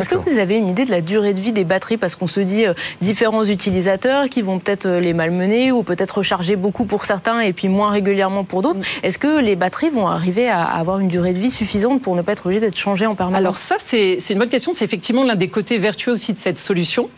Est-ce 0.00 0.08
que 0.08 0.16
vous 0.16 0.38
avez 0.38 0.56
une 0.56 0.68
idée 0.68 0.84
de 0.84 0.90
la 0.90 1.00
durée 1.00 1.32
de 1.32 1.40
vie 1.40 1.52
des 1.52 1.62
batteries? 1.62 1.96
Parce 1.96 2.16
qu'on 2.16 2.26
se 2.26 2.40
dit 2.40 2.66
euh, 2.66 2.74
différents 3.00 3.44
utilisateurs 3.44 4.28
qui 4.28 4.42
vont 4.42 4.58
peut-être 4.58 4.86
euh, 4.86 5.00
les 5.00 5.12
malmener 5.12 5.70
ou 5.70 5.84
peut-être 5.84 6.18
recharger 6.18 6.56
beaucoup 6.56 6.84
pour 6.86 7.04
certains 7.04 7.38
et 7.40 7.52
puis 7.52 7.68
moins 7.68 7.90
régulièrement 7.90 8.42
pour 8.42 8.62
d'autres. 8.62 8.80
Est-ce 9.04 9.18
que 9.18 9.40
les 9.40 9.54
batteries 9.54 9.90
vont 9.90 10.08
arriver 10.08 10.48
à 10.48 10.62
avoir 10.62 10.98
une 10.98 11.08
durée 11.08 11.32
de 11.32 11.38
vie 11.38 11.50
suffisante 11.52 12.02
pour 12.02 12.16
ne 12.16 12.22
pas 12.22 12.32
être 12.32 12.46
obligées 12.46 12.60
d'être 12.60 12.76
changées 12.76 13.06
en 13.06 13.14
permanence? 13.14 13.38
Alors 13.38 13.56
ça, 13.56 13.76
c'est 13.78 14.16
c'est 14.18 14.32
une 14.34 14.40
bonne 14.40 14.48
question. 14.48 14.72
C'est 14.72 14.84
effectivement 14.84 15.22
l'un 15.24 15.36
des 15.36 15.48
côtés 15.48 15.78
vertueux 15.78 16.12
aussi 16.12 16.32
de 16.32 16.38
cette 16.38 16.58
solution. 16.58 17.08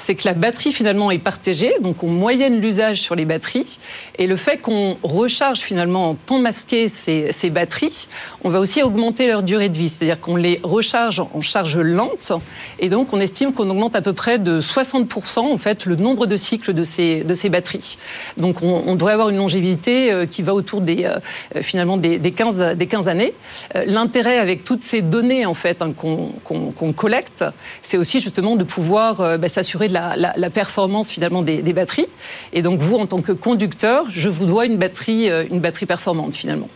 C'est 0.00 0.14
que 0.14 0.26
la 0.26 0.32
batterie 0.32 0.70
finalement 0.70 1.10
est 1.10 1.18
partagé, 1.18 1.74
donc 1.80 2.04
on 2.04 2.06
moyenne 2.06 2.60
l'usage 2.60 3.00
sur 3.00 3.16
les 3.16 3.24
batteries. 3.24 3.78
Et 4.16 4.28
le 4.28 4.36
fait 4.36 4.62
qu'on 4.62 4.96
recharge 5.02 5.58
finalement 5.58 6.10
en 6.10 6.14
temps 6.14 6.38
masqué 6.38 6.86
ces, 6.88 7.50
batteries, 7.50 8.06
on 8.44 8.48
va 8.48 8.60
aussi 8.60 8.80
augmenter 8.80 9.26
leur 9.26 9.42
durée 9.42 9.68
de 9.68 9.76
vie. 9.76 9.88
C'est-à-dire 9.88 10.20
qu'on 10.20 10.36
les 10.36 10.60
recharge 10.62 11.20
en 11.20 11.40
charge 11.40 11.78
lente. 11.78 12.32
Et 12.78 12.88
donc 12.88 13.12
on 13.12 13.18
estime 13.18 13.52
qu'on 13.52 13.68
augmente 13.68 13.96
à 13.96 14.00
peu 14.00 14.12
près 14.12 14.38
de 14.38 14.60
60% 14.60 15.40
en 15.40 15.56
fait 15.58 15.84
le 15.84 15.96
nombre 15.96 16.26
de 16.26 16.36
cycles 16.36 16.74
de 16.74 16.84
ces, 16.84 17.24
de 17.24 17.34
ces 17.34 17.48
batteries. 17.48 17.98
Donc 18.36 18.62
on, 18.62 18.84
on 18.86 18.94
devrait 18.94 19.14
avoir 19.14 19.30
une 19.30 19.36
longévité 19.36 20.12
euh, 20.12 20.26
qui 20.26 20.42
va 20.42 20.54
autour 20.54 20.80
des, 20.80 21.06
euh, 21.06 21.18
finalement 21.62 21.96
des, 21.96 22.18
des, 22.18 22.30
15, 22.30 22.76
des 22.76 22.86
15 22.86 23.08
années. 23.08 23.34
Euh, 23.74 23.84
l'intérêt 23.84 24.38
avec 24.38 24.62
toutes 24.62 24.84
ces 24.84 25.02
données 25.02 25.44
en 25.44 25.54
fait 25.54 25.82
hein, 25.82 25.92
qu'on 25.92 26.32
qu 26.44 26.54
qu 26.76 26.92
collecte, 26.92 27.44
c'est 27.82 27.96
aussi 27.96 28.20
justement 28.20 28.54
de 28.54 28.64
pouvoir 28.64 29.38
bah, 29.38 29.48
s'assurer 29.48 29.87
la, 29.92 30.50
performance 30.50 31.10
finalement 31.10 31.42
des, 31.42 31.72
batteries. 31.72 32.06
Et 32.52 32.62
donc 32.62 32.80
vous, 32.80 32.96
en 32.96 33.06
tant 33.06 33.22
que 33.22 33.32
conducteur, 33.32 34.06
je 34.08 34.28
vous 34.28 34.46
dois 34.46 34.66
une 34.66 34.76
batterie, 34.76 35.28
une 35.50 35.60
batterie 35.60 35.86
performante 35.86 36.34
finalement. 36.36 36.68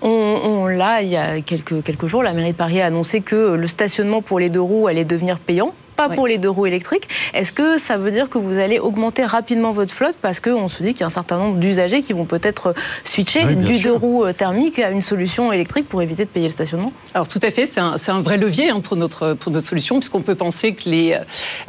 On, 0.00 0.08
on, 0.08 0.66
là, 0.66 1.02
il 1.02 1.08
y 1.08 1.16
a 1.16 1.40
quelques 1.40 2.06
jours, 2.06 2.22
la 2.22 2.32
mairie 2.32 2.52
de 2.52 2.56
Paris 2.56 2.80
a 2.80 2.86
annoncé 2.86 3.20
que 3.20 3.54
le 3.54 3.66
stationnement 3.66 4.22
pour 4.22 4.38
les 4.38 4.48
deux 4.48 4.60
roues 4.60 4.86
allait 4.86 5.04
devenir 5.04 5.38
payant 5.38 5.74
pas 5.96 6.08
oui. 6.08 6.16
pour 6.16 6.26
les 6.26 6.38
deux 6.38 6.50
roues 6.50 6.66
électriques. 6.66 7.08
Est-ce 7.34 7.52
que 7.52 7.78
ça 7.78 7.96
veut 7.96 8.10
dire 8.10 8.28
que 8.28 8.38
vous 8.38 8.58
allez 8.58 8.78
augmenter 8.78 9.24
rapidement 9.24 9.72
votre 9.72 9.92
flotte 9.92 10.16
parce 10.20 10.40
qu'on 10.40 10.68
se 10.68 10.82
dit 10.82 10.92
qu'il 10.92 11.00
y 11.00 11.04
a 11.04 11.06
un 11.06 11.10
certain 11.10 11.38
nombre 11.38 11.58
d'usagers 11.58 12.00
qui 12.00 12.12
vont 12.12 12.24
peut-être 12.24 12.74
switcher 13.04 13.44
oui, 13.46 13.56
du 13.56 13.78
sûr. 13.78 13.82
deux 13.84 13.92
roues 13.92 14.24
euh, 14.24 14.32
thermique 14.32 14.78
à 14.78 14.90
une 14.90 15.02
solution 15.02 15.52
électrique 15.52 15.88
pour 15.88 16.02
éviter 16.02 16.24
de 16.24 16.30
payer 16.30 16.46
le 16.46 16.52
stationnement? 16.52 16.92
Alors 17.14 17.28
tout 17.28 17.40
à 17.42 17.50
fait, 17.50 17.66
c'est 17.66 17.80
un, 17.80 17.94
un, 18.08 18.20
vrai 18.20 18.36
levier 18.36 18.70
hein, 18.70 18.80
pour, 18.80 18.96
notre, 18.96 19.34
pour 19.34 19.52
notre 19.52 19.66
solution 19.66 19.98
puisqu'on 19.98 20.22
peut 20.22 20.34
penser 20.34 20.74
que 20.74 20.88
les, 20.88 21.18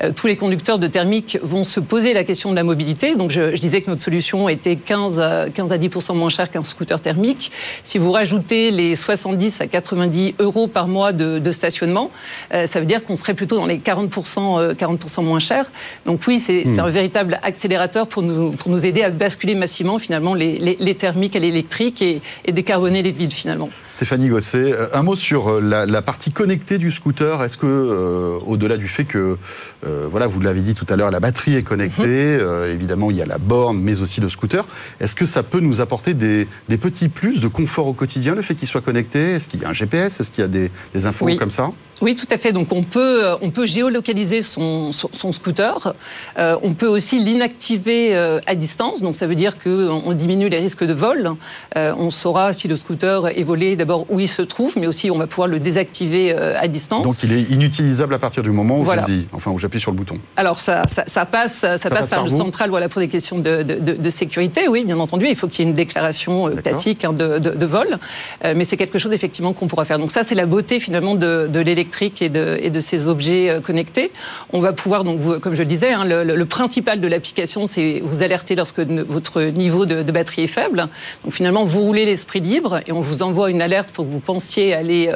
euh, 0.01 0.11
tous 0.15 0.27
les 0.27 0.35
conducteurs 0.35 0.79
de 0.79 0.87
thermique 0.87 1.37
vont 1.41 1.63
se 1.63 1.79
poser 1.79 2.13
la 2.13 2.23
question 2.23 2.51
de 2.51 2.55
la 2.55 2.63
mobilité. 2.63 3.15
Donc 3.15 3.31
je, 3.31 3.55
je 3.55 3.61
disais 3.61 3.81
que 3.81 3.89
notre 3.89 4.03
solution 4.03 4.49
était 4.49 4.75
15, 4.75 5.51
15 5.53 5.73
à 5.73 5.77
10 5.77 5.89
moins 6.13 6.29
cher 6.29 6.49
qu'un 6.49 6.63
scooter 6.63 6.99
thermique. 6.99 7.51
Si 7.83 7.97
vous 7.97 8.11
rajoutez 8.11 8.71
les 8.71 8.95
70 8.95 9.61
à 9.61 9.67
90 9.67 10.35
euros 10.39 10.67
par 10.67 10.87
mois 10.87 11.11
de, 11.11 11.39
de 11.39 11.51
stationnement, 11.51 12.11
euh, 12.53 12.65
ça 12.65 12.79
veut 12.79 12.85
dire 12.85 13.03
qu'on 13.03 13.15
serait 13.15 13.33
plutôt 13.33 13.57
dans 13.57 13.65
les 13.65 13.79
40 13.79 14.09
40%, 14.21 14.75
40 14.75 15.05
euh, 15.05 15.21
moins 15.21 15.39
cher. 15.39 15.71
Donc 16.05 16.21
oui, 16.27 16.39
c'est 16.39 16.65
mmh. 16.65 16.79
un 16.79 16.89
véritable 16.89 17.39
accélérateur 17.43 18.07
pour 18.07 18.23
nous, 18.23 18.51
pour 18.51 18.71
nous 18.71 18.85
aider 18.85 19.03
à 19.03 19.09
basculer 19.09 19.55
massivement 19.55 19.99
finalement 19.99 20.33
les, 20.33 20.57
les, 20.59 20.75
les 20.79 20.95
thermiques 20.95 21.35
à 21.35 21.39
l'électrique 21.39 22.01
et, 22.01 22.21
et, 22.45 22.51
décarboner 22.51 23.01
les 23.01 23.11
villes 23.11 23.31
finalement. 23.31 23.69
Stéphanie 23.97 24.29
Gosset, 24.29 24.73
euh, 24.73 24.89
un 24.93 25.01
mot 25.01 25.15
sur 25.15 25.59
la, 25.59 25.87
la 25.87 26.03
partie 26.03 26.31
connectée 26.31 26.77
du 26.77 26.91
scooter. 26.91 27.41
Est-ce 27.41 27.57
que, 27.57 27.65
euh, 27.65 28.37
au-delà 28.45 28.77
du 28.77 28.87
fait 28.87 29.05
que, 29.05 29.39
euh, 29.87 30.07
voilà, 30.11 30.27
vous 30.27 30.39
l'avez 30.39 30.61
dit 30.61 30.75
tout 30.75 30.85
à 30.87 30.95
l'heure, 30.95 31.09
la 31.09 31.19
batterie 31.19 31.55
est 31.55 31.63
connectée, 31.63 32.05
euh, 32.05 32.71
évidemment 32.71 33.09
il 33.09 33.17
y 33.17 33.23
a 33.23 33.25
la 33.25 33.39
borne, 33.39 33.79
mais 33.79 33.99
aussi 33.99 34.21
le 34.21 34.29
scooter. 34.29 34.67
Est-ce 34.99 35.15
que 35.15 35.25
ça 35.25 35.41
peut 35.41 35.61
nous 35.61 35.81
apporter 35.81 36.13
des, 36.13 36.47
des 36.69 36.77
petits 36.77 37.09
plus 37.09 37.39
de 37.39 37.47
confort 37.47 37.87
au 37.87 37.93
quotidien, 37.93 38.35
le 38.35 38.43
fait 38.43 38.53
qu'il 38.53 38.67
soit 38.67 38.81
connecté? 38.81 39.31
Est-ce 39.31 39.47
qu'il 39.47 39.63
y 39.63 39.65
a 39.65 39.69
un 39.69 39.73
GPS 39.73 40.19
Est-ce 40.19 40.29
qu'il 40.29 40.43
y 40.43 40.45
a 40.45 40.47
des, 40.47 40.69
des 40.93 41.07
infos 41.07 41.25
oui. 41.25 41.35
comme 41.35 41.49
ça? 41.49 41.71
Oui, 42.01 42.15
tout 42.15 42.27
à 42.29 42.37
fait. 42.37 42.51
Donc 42.51 42.71
on 42.71 42.83
peut, 42.83 43.23
on 43.41 43.49
peut 43.49 43.65
géolocaliser 43.65 44.41
son, 44.41 44.91
son, 44.91 45.09
son 45.13 45.31
scooter. 45.31 45.95
Euh, 46.37 46.55
on 46.61 46.73
peut 46.73 46.87
aussi 46.87 47.19
l'inactiver 47.19 48.15
euh, 48.15 48.39
à 48.45 48.55
distance. 48.55 49.01
Donc 49.01 49.15
ça 49.15 49.25
veut 49.25 49.35
dire 49.35 49.57
qu'on 49.57 50.03
on 50.05 50.13
diminue 50.13 50.49
les 50.49 50.59
risques 50.59 50.83
de 50.83 50.93
vol. 50.93 51.31
Euh, 51.75 51.93
on 51.97 52.11
saura 52.11 52.53
si 52.53 52.67
le 52.67 52.75
scooter 52.75 53.27
est 53.27 53.43
volé 53.43 53.75
d'abord 53.87 54.05
où 54.09 54.19
il 54.19 54.27
se 54.27 54.41
trouve, 54.41 54.73
mais 54.77 54.85
aussi 54.85 55.09
on 55.09 55.17
va 55.17 55.27
pouvoir 55.27 55.47
le 55.47 55.59
désactiver 55.59 56.33
euh, 56.35 56.59
à 56.59 56.67
distance. 56.67 57.03
Donc 57.03 57.23
il 57.23 57.31
est 57.31 57.43
inutilisable 57.43 58.13
à 58.13 58.19
partir 58.19 58.43
du 58.43 58.51
moment 58.51 58.79
où 58.79 58.83
voilà. 58.83 59.05
je 59.07 59.13
le 59.13 59.17
dis, 59.19 59.27
enfin 59.31 59.51
où 59.51 59.57
j'appuie 59.57 59.79
sur 59.79 59.91
le 59.91 59.97
bouton. 59.97 60.17
Alors 60.35 60.59
ça, 60.59 60.83
ça, 60.87 61.05
ça 61.07 61.25
passe, 61.25 61.53
ça, 61.53 61.77
ça 61.77 61.89
passe, 61.89 61.99
passe, 61.99 62.09
par, 62.09 62.19
par 62.19 62.27
le 62.27 62.35
central, 62.35 62.69
voilà 62.69 62.89
pour 62.89 62.99
des 62.99 63.07
questions 63.07 63.39
de, 63.39 63.63
de, 63.63 63.75
de, 63.75 63.93
de, 63.93 64.09
sécurité. 64.09 64.67
Oui, 64.67 64.83
bien 64.83 64.99
entendu, 64.99 65.25
il 65.29 65.35
faut 65.37 65.47
qu'il 65.47 65.63
y 65.63 65.67
ait 65.67 65.69
une 65.69 65.75
déclaration 65.75 66.47
euh, 66.47 66.55
classique 66.55 67.05
hein, 67.05 67.13
de, 67.13 67.65
vol, 67.65 67.97
euh, 68.43 68.53
mais 68.55 68.65
c'est 68.65 68.77
quelque 68.77 68.99
chose 68.99 69.13
effectivement 69.13 69.53
qu'on 69.53 69.67
pourra 69.67 69.85
faire. 69.85 69.99
Donc 69.99 70.11
ça, 70.11 70.23
c'est 70.23 70.35
la 70.35 70.45
beauté 70.45 70.79
finalement 70.79 71.15
de, 71.15 71.47
l'électricité 71.53 71.77
électrique 71.77 72.21
et 72.23 72.29
de, 72.29 72.57
et 72.61 72.69
de 72.71 72.79
ces 72.79 73.07
objets 73.07 73.49
euh, 73.49 73.61
connectés. 73.61 74.11
On 74.51 74.59
va 74.59 74.73
pouvoir, 74.73 75.03
donc, 75.03 75.39
comme 75.39 75.53
je 75.53 75.61
le 75.61 75.67
disais, 75.67 75.91
hein, 75.91 76.05
le, 76.05 76.23
le, 76.23 76.45
principal 76.45 76.99
de 76.99 77.07
l'application, 77.07 77.67
c'est 77.67 78.01
vous 78.03 78.23
alerter 78.23 78.55
lorsque 78.55 78.79
votre 78.79 79.41
niveau 79.41 79.85
de, 79.85 80.03
batterie 80.11 80.43
est 80.43 80.47
faible. 80.47 80.85
Donc 81.23 81.33
finalement, 81.33 81.65
vous 81.65 81.81
roulez 81.81 82.05
l'esprit 82.05 82.39
libre 82.39 82.81
et 82.87 82.91
on 82.91 83.01
vous 83.01 83.21
envoie 83.21 83.51
une 83.51 83.61
alerte 83.61 83.76
pour 83.85 84.05
que 84.05 84.11
vous 84.11 84.19
pensiez 84.19 84.73
aller 84.73 85.09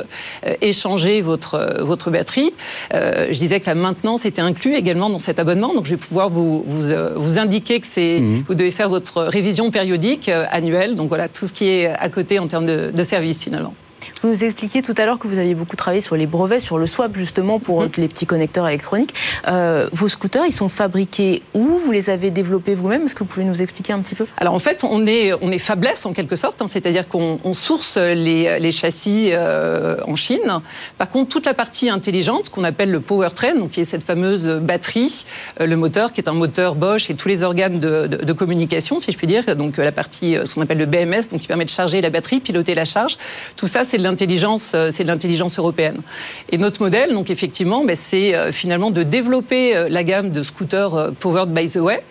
euh, 0.46 0.53
échanger 0.62 1.22
votre, 1.22 1.56
euh, 1.56 1.84
votre 1.84 2.12
batterie. 2.12 2.51
Euh, 2.94 3.27
je 3.32 3.39
disais 3.39 3.60
que 3.60 3.68
la 3.68 3.75
maintenance 3.75 4.25
était 4.25 4.41
inclus 4.41 4.75
également 4.75 5.10
dans 5.10 5.20
cet 5.20 5.39
abonnement, 5.39 5.74
donc 5.74 5.86
je 5.86 5.91
vais 5.91 5.98
pouvoir 5.98 6.30
vous, 6.30 6.63
vous, 6.65 6.94
vous 7.15 7.39
indiquer 7.39 7.80
que 7.80 7.88
c'est, 7.88 8.20
mmh. 8.20 8.46
vous 8.48 8.56
devez 8.56 8.72
faire 8.72 8.89
votre 8.89 9.24
révision 9.24 9.72
périodique 9.72 10.30
annuelle. 10.30 10.96
Donc 10.96 11.08
voilà, 11.08 11.27
tout 11.27 11.48
ce 11.48 11.53
qui 11.53 11.70
est 11.70 11.88
à 11.88 12.10
côté 12.10 12.39
en 12.39 12.48
termes 12.48 12.65
de, 12.65 12.91
de 12.94 13.03
service 13.03 13.44
finalement. 13.44 13.74
Vous 14.22 14.29
nous 14.29 14.43
expliquiez 14.43 14.81
tout 14.81 14.93
à 14.98 15.05
l'heure 15.05 15.20
que 15.20 15.27
vous 15.27 15.38
aviez 15.38 15.55
beaucoup 15.55 15.75
travaillé 15.75 16.01
sur 16.01 16.15
les 16.15 16.27
brevets, 16.27 16.60
sur 16.60 16.77
le 16.77 16.88
swap 16.88 17.15
justement 17.15 17.60
pour 17.60 17.84
mmh. 17.84 17.89
les 17.98 18.08
petits 18.08 18.25
connecteurs 18.25 18.67
électroniques. 18.67 19.13
Euh, 19.48 19.89
vos 19.91 20.08
scooters, 20.08 20.46
ils 20.46 20.53
sont 20.53 20.70
fabriqués 20.70 21.43
où? 21.53 21.79
Vous 21.84 21.91
les 21.91 22.10
avez 22.10 22.31
développés 22.31 22.75
vous-même? 22.75 23.05
Est-ce 23.05 23.15
que 23.15 23.20
vous 23.20 23.29
pouvez 23.29 23.46
nous 23.46 23.62
expliquer 23.62 23.93
un 23.93 24.00
petit 24.00 24.15
peu? 24.15 24.27
Alors 24.38 24.53
en 24.53 24.60
fait, 24.60 24.84
on 24.84 25.08
est, 25.08 25.34
on 25.41 25.50
est 25.50 25.58
fabless 25.58 26.05
en 26.05 26.13
quelque 26.13 26.36
sorte, 26.36 26.62
hein, 26.62 26.67
c'est-à-dire 26.67 27.08
qu'on 27.08 27.39
source 27.53 27.98
les, 27.98 28.60
les 28.60 28.72
châssis 28.72 29.31
euh, 29.31 29.98
en 30.08 30.15
Chine. 30.15 30.62
Par 30.98 31.10
contre, 31.10 31.29
toute 31.29 31.46
la 31.46 31.53
partie 31.53 31.89
intelligente, 31.89 32.50
qu'on 32.50 32.63
appelle 32.63 32.91
le 32.91 33.00
powertrain, 33.00 33.55
donc 33.55 33.72
qui 33.72 33.81
est 33.81 33.86
cette 33.86 34.03
fameuse 34.03 34.48
batterie, 34.48 35.25
euh, 35.60 35.65
le 35.65 35.75
moteur 35.75 36.13
qui 36.13 36.22
est 36.22 36.29
un 36.29 36.34
moteur 36.34 36.75
Bosch 36.75 37.10
et 37.10 37.15
tous 37.15 37.27
les 37.27 37.43
organes 37.43 37.79
de, 37.79 38.08
de, 38.08 38.17
de 38.17 38.34
communication, 38.34 39.00
si 39.00 39.12
je 39.12 39.17
puis 39.17 39.27
dire, 39.27 39.55
donc 39.55 39.77
la 39.77 39.91
partie, 39.91 40.38
ce 40.46 40.55
qu'on 40.55 40.62
appelle 40.62 40.77
le 40.77 40.86
BMS, 40.86 41.29
donc 41.29 41.41
qui 41.41 41.48
permet 41.48 41.65
de 41.65 41.70
charger 41.70 42.01
la 42.01 42.10
batterie, 42.10 42.39
piloter 42.39 42.75
la 42.75 42.86
charge. 42.86 43.17
Tout 43.55 43.67
ça, 43.67 43.84
c'est 43.91 43.98
de 43.98 44.03
l'intelligence, 44.03 44.71
euh, 44.74 44.89
c'est 44.89 45.03
l'intelligence 45.03 45.60
européenne. 45.60 46.01
Et 46.50 46.57
notre 46.57 46.81
modèle, 46.81 47.13
donc 47.13 47.29
effectivement, 47.29 47.83
ben, 47.83 47.98
c'est 47.98 48.33
euh, 48.33 48.53
finalement 48.53 48.89
de 48.89 49.03
développer 49.03 49.75
euh, 49.75 49.89
la 49.89 50.05
gamme 50.05 50.31
de 50.31 50.43
scooters 50.43 51.12
powered 51.19 51.50
by 51.53 51.69
the 51.69 51.75
way 51.75 52.01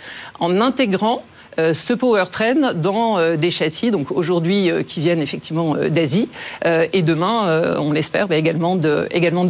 en 0.40 0.60
intégrant 0.60 1.24
ce 1.58 1.92
powertrain 1.92 2.74
dans 2.74 3.18
euh, 3.18 3.36
des 3.36 3.50
châssis, 3.50 3.90
donc 3.90 4.10
aujourd'hui 4.10 4.70
euh, 4.70 4.82
qui 4.82 5.00
viennent 5.00 5.20
effectivement 5.20 5.74
d'Asie, 5.74 6.28
et 6.92 7.02
demain, 7.02 7.76
on 7.78 7.92
l'espère, 7.92 8.28
bah, 8.28 8.36
également 8.36 8.76
d'Europe. 8.76 9.10
De, 9.10 9.16
également 9.16 9.46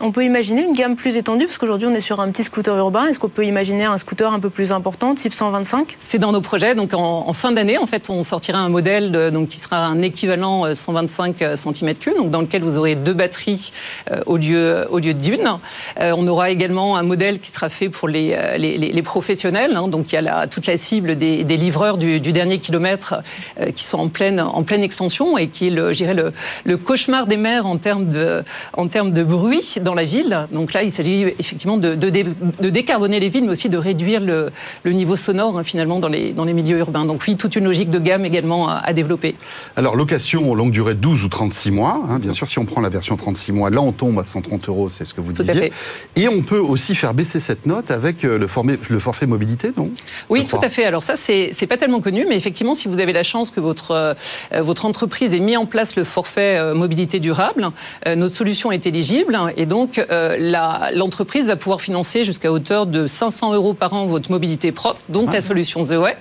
on 0.00 0.12
peut 0.12 0.24
imaginer 0.24 0.62
une 0.62 0.74
gamme 0.74 0.96
plus 0.96 1.16
étendue, 1.16 1.46
parce 1.46 1.58
qu'aujourd'hui 1.58 1.88
on 1.88 1.94
est 1.94 2.00
sur 2.00 2.20
un 2.20 2.30
petit 2.30 2.44
scooter 2.44 2.76
urbain. 2.76 3.06
Est-ce 3.06 3.18
qu'on 3.18 3.28
peut 3.28 3.44
imaginer 3.44 3.84
un 3.84 3.98
scooter 3.98 4.32
un 4.32 4.40
peu 4.40 4.50
plus 4.50 4.72
important, 4.72 5.14
type 5.14 5.34
125 5.34 5.96
C'est 6.00 6.18
dans 6.18 6.32
nos 6.32 6.40
projets. 6.40 6.74
Donc 6.74 6.94
en, 6.94 7.28
en 7.28 7.32
fin 7.32 7.52
d'année, 7.52 7.78
en 7.78 7.86
fait, 7.86 8.10
on 8.10 8.22
sortira 8.22 8.58
un 8.58 8.68
modèle 8.68 9.12
de, 9.12 9.30
donc, 9.30 9.48
qui 9.48 9.58
sera 9.58 9.78
un 9.84 10.02
équivalent 10.02 10.74
125 10.74 11.40
cm3, 11.40 12.16
donc 12.16 12.30
dans 12.30 12.40
lequel 12.40 12.62
vous 12.62 12.78
aurez 12.78 12.94
deux 12.94 13.14
batteries 13.14 13.72
au 14.26 14.36
lieu, 14.36 14.86
au 14.90 14.98
lieu 14.98 15.14
d'une. 15.14 15.58
on 16.00 16.26
aura 16.26 16.50
également 16.50 16.96
un 16.96 17.02
modèle 17.02 17.40
qui 17.40 17.50
sera 17.50 17.68
fait 17.68 17.88
pour 17.88 18.08
les, 18.08 18.36
les, 18.58 18.78
les 18.78 19.02
professionnels. 19.02 19.76
Hein, 19.76 19.88
donc 19.88 20.12
il 20.12 20.16
y 20.16 20.18
a 20.18 20.22
la, 20.22 20.46
toute 20.46 20.66
la 20.66 20.76
cible 20.76 21.16
des 21.16 21.41
des, 21.44 21.56
livreurs 21.56 21.98
du, 21.98 22.20
du, 22.20 22.32
dernier 22.32 22.58
kilomètre 22.58 23.22
euh, 23.60 23.70
qui 23.70 23.84
sont 23.84 23.98
en 23.98 24.08
pleine, 24.08 24.40
en 24.40 24.62
pleine 24.62 24.82
expansion 24.82 25.38
et 25.38 25.48
qui 25.48 25.68
est 25.68 25.70
le, 25.70 25.92
le, 25.92 26.32
le 26.64 26.76
cauchemar 26.76 27.26
des 27.26 27.36
maires 27.36 27.66
en 27.66 27.78
termes, 27.78 28.08
de, 28.08 28.42
en 28.74 28.88
termes 28.88 29.12
de 29.12 29.22
bruit 29.22 29.76
dans 29.80 29.94
la 29.94 30.04
ville. 30.04 30.46
Donc 30.52 30.72
là, 30.72 30.82
il 30.82 30.90
s'agit 30.90 31.22
effectivement 31.38 31.76
de, 31.76 31.94
de, 31.94 32.10
de, 32.10 32.70
décarboner 32.70 33.20
les 33.20 33.28
villes, 33.28 33.44
mais 33.44 33.52
aussi 33.52 33.68
de 33.68 33.78
réduire 33.78 34.20
le, 34.20 34.50
le 34.82 34.92
niveau 34.92 35.16
sonore 35.16 35.58
hein, 35.58 35.64
finalement 35.64 35.98
dans 35.98 36.08
les, 36.08 36.32
dans 36.32 36.44
les 36.44 36.52
milieux 36.52 36.78
urbains. 36.78 37.04
Donc 37.04 37.22
oui, 37.26 37.36
toute 37.36 37.56
une 37.56 37.64
logique 37.64 37.90
de 37.90 37.98
gamme 37.98 38.24
également 38.24 38.68
à, 38.68 38.76
à 38.76 38.92
développer. 38.92 39.34
Alors 39.76 39.96
location 39.96 40.54
longue 40.54 40.72
durée 40.72 40.94
12 40.94 41.24
ou 41.24 41.28
36 41.28 41.70
mois. 41.70 42.02
Hein, 42.08 42.18
bien 42.18 42.32
sûr, 42.32 42.48
si 42.48 42.58
on 42.58 42.64
prend 42.64 42.80
la 42.80 42.88
version 42.88 43.16
36 43.16 43.52
mois, 43.52 43.70
là 43.70 43.80
on 43.80 43.92
tombe 43.92 44.18
à 44.18 44.24
130 44.24 44.68
euros, 44.68 44.88
c'est 44.88 45.04
ce 45.04 45.14
que 45.14 45.20
vous 45.20 45.32
Tout 45.32 45.42
disiez. 45.42 45.72
Et 46.16 46.28
on 46.28 46.42
peut 46.42 46.58
aussi 46.58 46.94
faire 46.94 47.14
baisser 47.14 47.40
cette 47.40 47.66
note 47.66 47.90
avec 47.90 48.24
euh, 48.24 48.38
le, 48.38 48.46
formé, 48.46 48.78
le 48.88 48.98
forfait 48.98 49.26
mobilité, 49.26 49.72
non? 49.76 49.90
Oui, 50.28 50.46
tout 50.46 50.58
à 50.62 50.68
fait. 50.68 50.84
Alors 50.84 51.02
ça, 51.02 51.16
c'est 51.16 51.31
c'est 51.52 51.66
pas 51.66 51.76
tellement 51.76 52.00
connu, 52.00 52.26
mais 52.28 52.36
effectivement, 52.36 52.74
si 52.74 52.88
vous 52.88 53.00
avez 53.00 53.12
la 53.12 53.22
chance 53.22 53.50
que 53.50 53.60
votre, 53.60 53.90
euh, 53.92 54.14
votre 54.60 54.84
entreprise 54.84 55.34
ait 55.34 55.40
mis 55.40 55.56
en 55.56 55.66
place 55.66 55.96
le 55.96 56.04
forfait 56.04 56.56
euh, 56.58 56.74
mobilité 56.74 57.20
durable, 57.20 57.70
euh, 58.06 58.14
notre 58.14 58.34
solution 58.34 58.72
est 58.72 58.86
éligible 58.86 59.38
et 59.56 59.66
donc 59.66 60.04
euh, 60.10 60.90
l'entreprise 60.94 61.46
va 61.46 61.56
pouvoir 61.56 61.80
financer 61.80 62.24
jusqu'à 62.24 62.52
hauteur 62.52 62.86
de 62.86 63.06
500 63.06 63.54
euros 63.54 63.74
par 63.74 63.92
an 63.92 64.06
votre 64.06 64.30
mobilité 64.30 64.72
propre, 64.72 65.00
donc 65.08 65.28
ah. 65.30 65.34
la 65.34 65.40
solution 65.40 65.82
The 65.82 65.92
Way. 65.92 66.16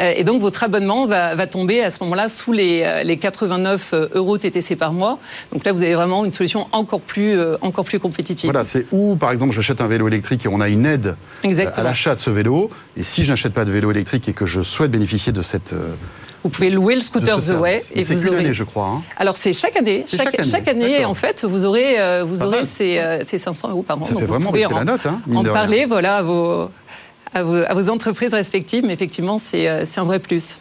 Euh, 0.00 0.12
et 0.16 0.24
donc 0.24 0.40
votre 0.40 0.62
abonnement 0.62 1.06
va, 1.06 1.34
va 1.34 1.46
tomber 1.46 1.82
à 1.82 1.90
ce 1.90 1.98
moment-là 2.02 2.28
sous 2.28 2.52
les, 2.52 2.82
euh, 2.86 3.02
les 3.02 3.16
89 3.16 3.94
euros 4.14 4.38
TTC 4.38 4.76
par 4.76 4.92
mois. 4.92 5.18
Donc 5.52 5.64
là, 5.64 5.72
vous 5.72 5.82
avez 5.82 5.94
vraiment 5.94 6.24
une 6.24 6.32
solution 6.32 6.68
encore 6.72 7.00
plus, 7.00 7.38
encore 7.60 7.84
plus 7.84 7.98
compétitive. 7.98 8.50
Voilà, 8.50 8.64
c'est 8.64 8.86
où, 8.92 9.16
par 9.16 9.30
exemple, 9.30 9.52
j'achète 9.52 9.80
un 9.80 9.86
vélo 9.86 10.08
électrique 10.08 10.44
et 10.44 10.48
on 10.48 10.60
a 10.60 10.68
une 10.68 10.86
aide 10.86 11.16
Exactement. 11.42 11.86
à 11.86 11.90
l'achat 11.90 12.14
de 12.14 12.20
ce 12.20 12.30
vélo. 12.30 12.70
Et 12.96 13.02
si 13.02 13.24
je 13.24 13.30
n'achète 13.30 13.52
pas 13.52 13.64
de 13.64 13.72
vélo 13.72 13.90
électrique 13.90 14.28
et 14.28 14.32
que 14.32 14.46
je 14.50 14.62
souhaite 14.62 14.90
bénéficier 14.90 15.32
de 15.32 15.42
cette. 15.42 15.72
Euh, 15.72 15.94
vous 16.42 16.50
pouvez 16.50 16.70
louer 16.70 16.94
le 16.94 17.00
scooter 17.00 17.38
The 17.38 17.50
Way 17.50 17.82
et 17.94 18.02
vous 18.02 18.26
aurez. 18.28 18.38
Année, 18.38 18.54
je 18.54 18.64
crois. 18.64 18.86
Hein. 18.86 19.02
Alors 19.16 19.36
c'est 19.36 19.52
chaque 19.52 19.76
année. 19.76 20.04
Chaque, 20.06 20.18
chaque, 20.18 20.40
année, 20.40 20.50
chaque 20.50 20.68
année 20.68 21.04
en 21.04 21.14
fait, 21.14 21.44
vous 21.44 21.64
aurez, 21.64 22.00
euh, 22.00 22.24
vous 22.26 22.42
aurez 22.42 22.64
ces, 22.64 22.98
euh, 22.98 23.22
ces, 23.24 23.38
500 23.38 23.70
euros 23.70 23.82
par 23.82 23.96
mois. 23.96 24.06
Ça 24.06 24.14
Donc 24.14 24.22
fait 24.22 24.28
vraiment 24.28 24.50
baisser 24.50 24.66
en, 24.66 24.78
la 24.78 24.84
note. 24.84 25.06
Hein, 25.06 25.20
en 25.34 25.44
parler, 25.44 25.86
voilà, 25.86 26.22
vos 26.22 26.70
à 27.32 27.42
vos, 27.42 27.88
entreprises 27.90 28.34
respectives. 28.34 28.84
Mais 28.84 28.92
effectivement, 28.92 29.38
c'est 29.38 29.68
un 29.68 30.04
vrai 30.04 30.18
plus. 30.18 30.60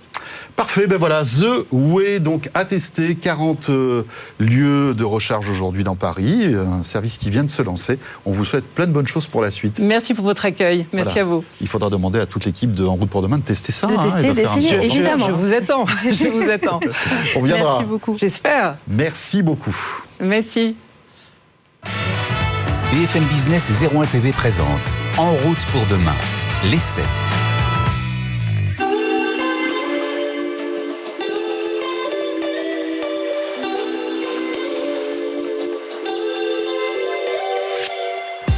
Parfait, 0.56 0.88
ben 0.88 0.98
voilà, 0.98 1.24
The 1.24 1.66
Way, 1.72 2.20
donc 2.20 2.50
attesté, 2.54 3.16
40 3.16 3.70
euh, 3.70 4.04
lieux 4.40 4.94
de 4.94 5.04
recharge 5.04 5.50
aujourd'hui 5.50 5.84
dans 5.84 5.96
Paris, 5.96 6.54
un 6.54 6.84
service 6.84 7.18
qui 7.18 7.30
vient 7.30 7.44
de 7.44 7.50
se 7.50 7.62
lancer. 7.62 8.00
On 8.26 8.34
vous 8.34 8.46
souhaite 8.46 8.66
plein 8.66 8.88
de 8.88 8.92
bonnes 8.92 9.08
choses 9.08 9.28
pour 9.28 9.42
la 9.42 9.52
suite. 9.52 9.80
Merci 9.80 10.14
pour 10.14 10.26
votre 10.26 10.46
accueil, 10.46 10.86
merci 10.92 11.20
à 11.20 11.24
vous. 11.24 11.44
Il 11.62 11.68
faudra 11.68 11.90
demander 11.90 12.20
à 12.20 12.26
toute 12.26 12.46
l'équipe 12.46 12.72
de 12.72 12.86
En 12.86 12.96
route 12.96 13.10
pour 13.10 13.22
demain 13.22 13.38
de 13.38 13.44
tester 13.44 13.72
ça. 13.72 13.88
De 13.88 13.94
hein, 13.94 14.10
tester, 14.12 14.34
d'essayer, 14.34 14.84
évidemment. 14.84 15.28
Je, 15.28 15.32
vous 15.32 15.54
attends, 15.54 15.86
je 16.12 16.28
vous 16.28 16.50
attends. 16.50 16.80
On 17.36 17.42
viendra. 17.42 17.74
Merci 17.74 17.86
beaucoup. 17.86 18.16
J'espère. 18.16 18.78
Merci 18.88 19.44
beaucoup. 19.44 19.76
Merci. 20.20 20.76
BFM 22.92 23.24
Business 23.26 23.70
et 23.70 23.96
01 23.96 24.06
TV 24.06 24.32
présente 24.32 24.68
En 25.18 25.32
route 25.32 25.64
pour 25.72 25.86
demain, 25.86 26.16
l'essai. 26.72 27.04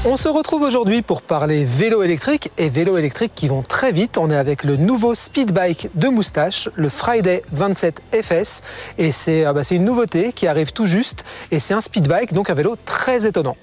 On 0.03 0.17
se 0.17 0.27
retrouve 0.27 0.63
aujourd'hui 0.63 1.03
pour 1.03 1.21
parler 1.21 1.63
vélo 1.63 2.01
électrique 2.01 2.49
et 2.57 2.69
vélo 2.69 2.97
électrique 2.97 3.33
qui 3.35 3.47
vont 3.47 3.61
très 3.61 3.91
vite. 3.91 4.17
On 4.17 4.31
est 4.31 4.35
avec 4.35 4.63
le 4.63 4.75
nouveau 4.75 5.13
speed 5.13 5.51
bike 5.51 5.89
de 5.93 6.07
moustache, 6.07 6.69
le 6.73 6.89
Friday 6.89 7.43
27 7.51 8.01
FS. 8.11 8.63
Et 8.97 9.11
ah 9.45 9.53
bah, 9.53 9.63
c'est 9.63 9.75
une 9.75 9.85
nouveauté 9.85 10.33
qui 10.33 10.47
arrive 10.47 10.71
tout 10.71 10.87
juste. 10.87 11.23
Et 11.51 11.59
c'est 11.59 11.75
un 11.75 11.81
speed 11.81 12.07
bike, 12.07 12.33
donc 12.33 12.49
un 12.49 12.55
vélo 12.55 12.77
très 12.83 13.27
étonnant. 13.27 13.55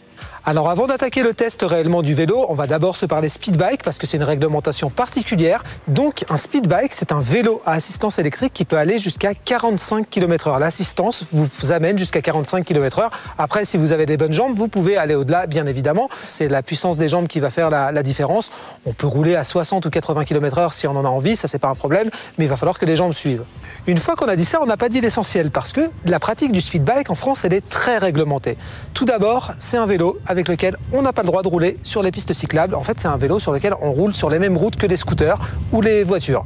Alors 0.45 0.71
avant 0.71 0.87
d'attaquer 0.87 1.23
le 1.23 1.35
test 1.35 1.63
réellement 1.63 2.03
du 2.03 2.15
vélo, 2.15 2.47
on 2.49 2.55
va 2.55 2.67
d'abord 2.67 2.97
se 2.97 3.07
parler 3.07 3.29
speed 3.29 3.57
bike 3.57 3.83
parce 3.83 3.99
que 3.99 4.07
c'est 4.07 4.17
une 4.17 4.23
réglementation 4.23 4.89
particulière. 4.89 5.65
Donc 5.89 6.25
un 6.31 6.37
speed 6.37 6.69
bike, 6.69 6.95
c'est 6.95 7.13
un 7.13 7.21
vélo 7.21 7.61
à 7.67 7.73
assistance 7.73 8.19
électrique 8.19 8.53
qui 8.55 8.65
peut 8.65 8.77
aller 8.77 8.99
jusqu'à 8.99 9.35
45 9.35 10.09
km/h. 10.09 10.59
L'assistance 10.59 11.25
vous 11.33 11.73
amène 11.73 11.99
jusqu'à 11.99 12.23
45 12.23 12.65
km/h. 12.65 13.11
Après, 13.37 13.65
si 13.65 13.77
vous 13.77 13.93
avez 13.93 14.07
des 14.07 14.17
bonnes 14.17 14.33
jambes, 14.33 14.57
vous 14.57 14.69
pouvez 14.69 14.97
aller 14.97 15.15
au-delà, 15.15 15.47
bien 15.47 15.67
évidemment. 15.67 16.09
C'est 16.27 16.49
la 16.49 16.63
puissance 16.63 16.99
des 16.99 17.09
jambes 17.09 17.27
qui 17.27 17.41
va 17.41 17.51
faire 17.51 17.71
la, 17.71 18.03
différence. 18.03 18.51
On 18.87 18.93
peut 18.93 19.09
rouler 19.09 19.35
à 19.35 19.45
60 19.45 19.85
ou 19.87 19.91
80 19.91 20.25
km/h 20.25 20.73
si 20.73 20.87
on 20.87 20.97
en 20.97 21.05
a 21.05 21.09
envie, 21.09 21.37
ça 21.37 21.49
c'est 21.49 21.59
pas 21.59 21.69
un 21.69 21.75
problème, 21.75 22.11
mais 22.39 22.45
il 22.45 22.49
va 22.49 22.57
falloir 22.57 22.79
que 22.79 22.87
les 22.87 22.97
jambes 22.97 23.13
suivent. 23.13 23.43
Une 23.87 23.99
fois 23.99 24.17
qu'on 24.17 24.29
a 24.29 24.37
dit 24.37 24.45
ça, 24.45 24.61
on 24.63 24.67
n'a 24.67 24.77
pas 24.77 24.89
dit 24.89 25.01
l'essentiel 25.01 25.51
parce 25.51 25.73
que 25.73 25.91
la 26.05 26.21
pratique 26.21 26.53
du 26.53 26.61
speed 26.61 26.85
bike 26.85 27.11
en 27.11 27.15
France, 27.15 27.45
elle 27.45 27.55
est 27.55 27.67
très 27.69 27.99
réglementée. 27.99 28.57
Tout 28.95 29.05
d'abord, 29.05 29.53
c'est 29.59 29.79
un 29.79 29.87
vélo 29.87 30.19
avec 30.29 30.49
lequel 30.49 30.77
on 30.93 31.03
n'a 31.03 31.13
pas 31.13 31.23
le 31.23 31.27
droit 31.27 31.43
de 31.43 31.49
rouler 31.49 31.79
sur 31.83 32.03
les 32.03 32.13
pistes 32.13 32.33
cyclables. 32.33 32.75
En 32.75 32.83
fait, 32.83 33.01
c'est 33.01 33.09
un 33.09 33.17
vélo 33.17 33.39
sur 33.39 33.53
lequel 33.53 33.75
on 33.81 33.91
roule 33.91 34.15
sur 34.15 34.31
les 34.31 34.39
mêmes 34.39 34.57
routes 34.57 34.77
que 34.77 34.87
les 34.87 34.97
scooters 34.97 35.39
ou 35.73 35.81
les 35.81 36.05
voitures. 36.05 36.45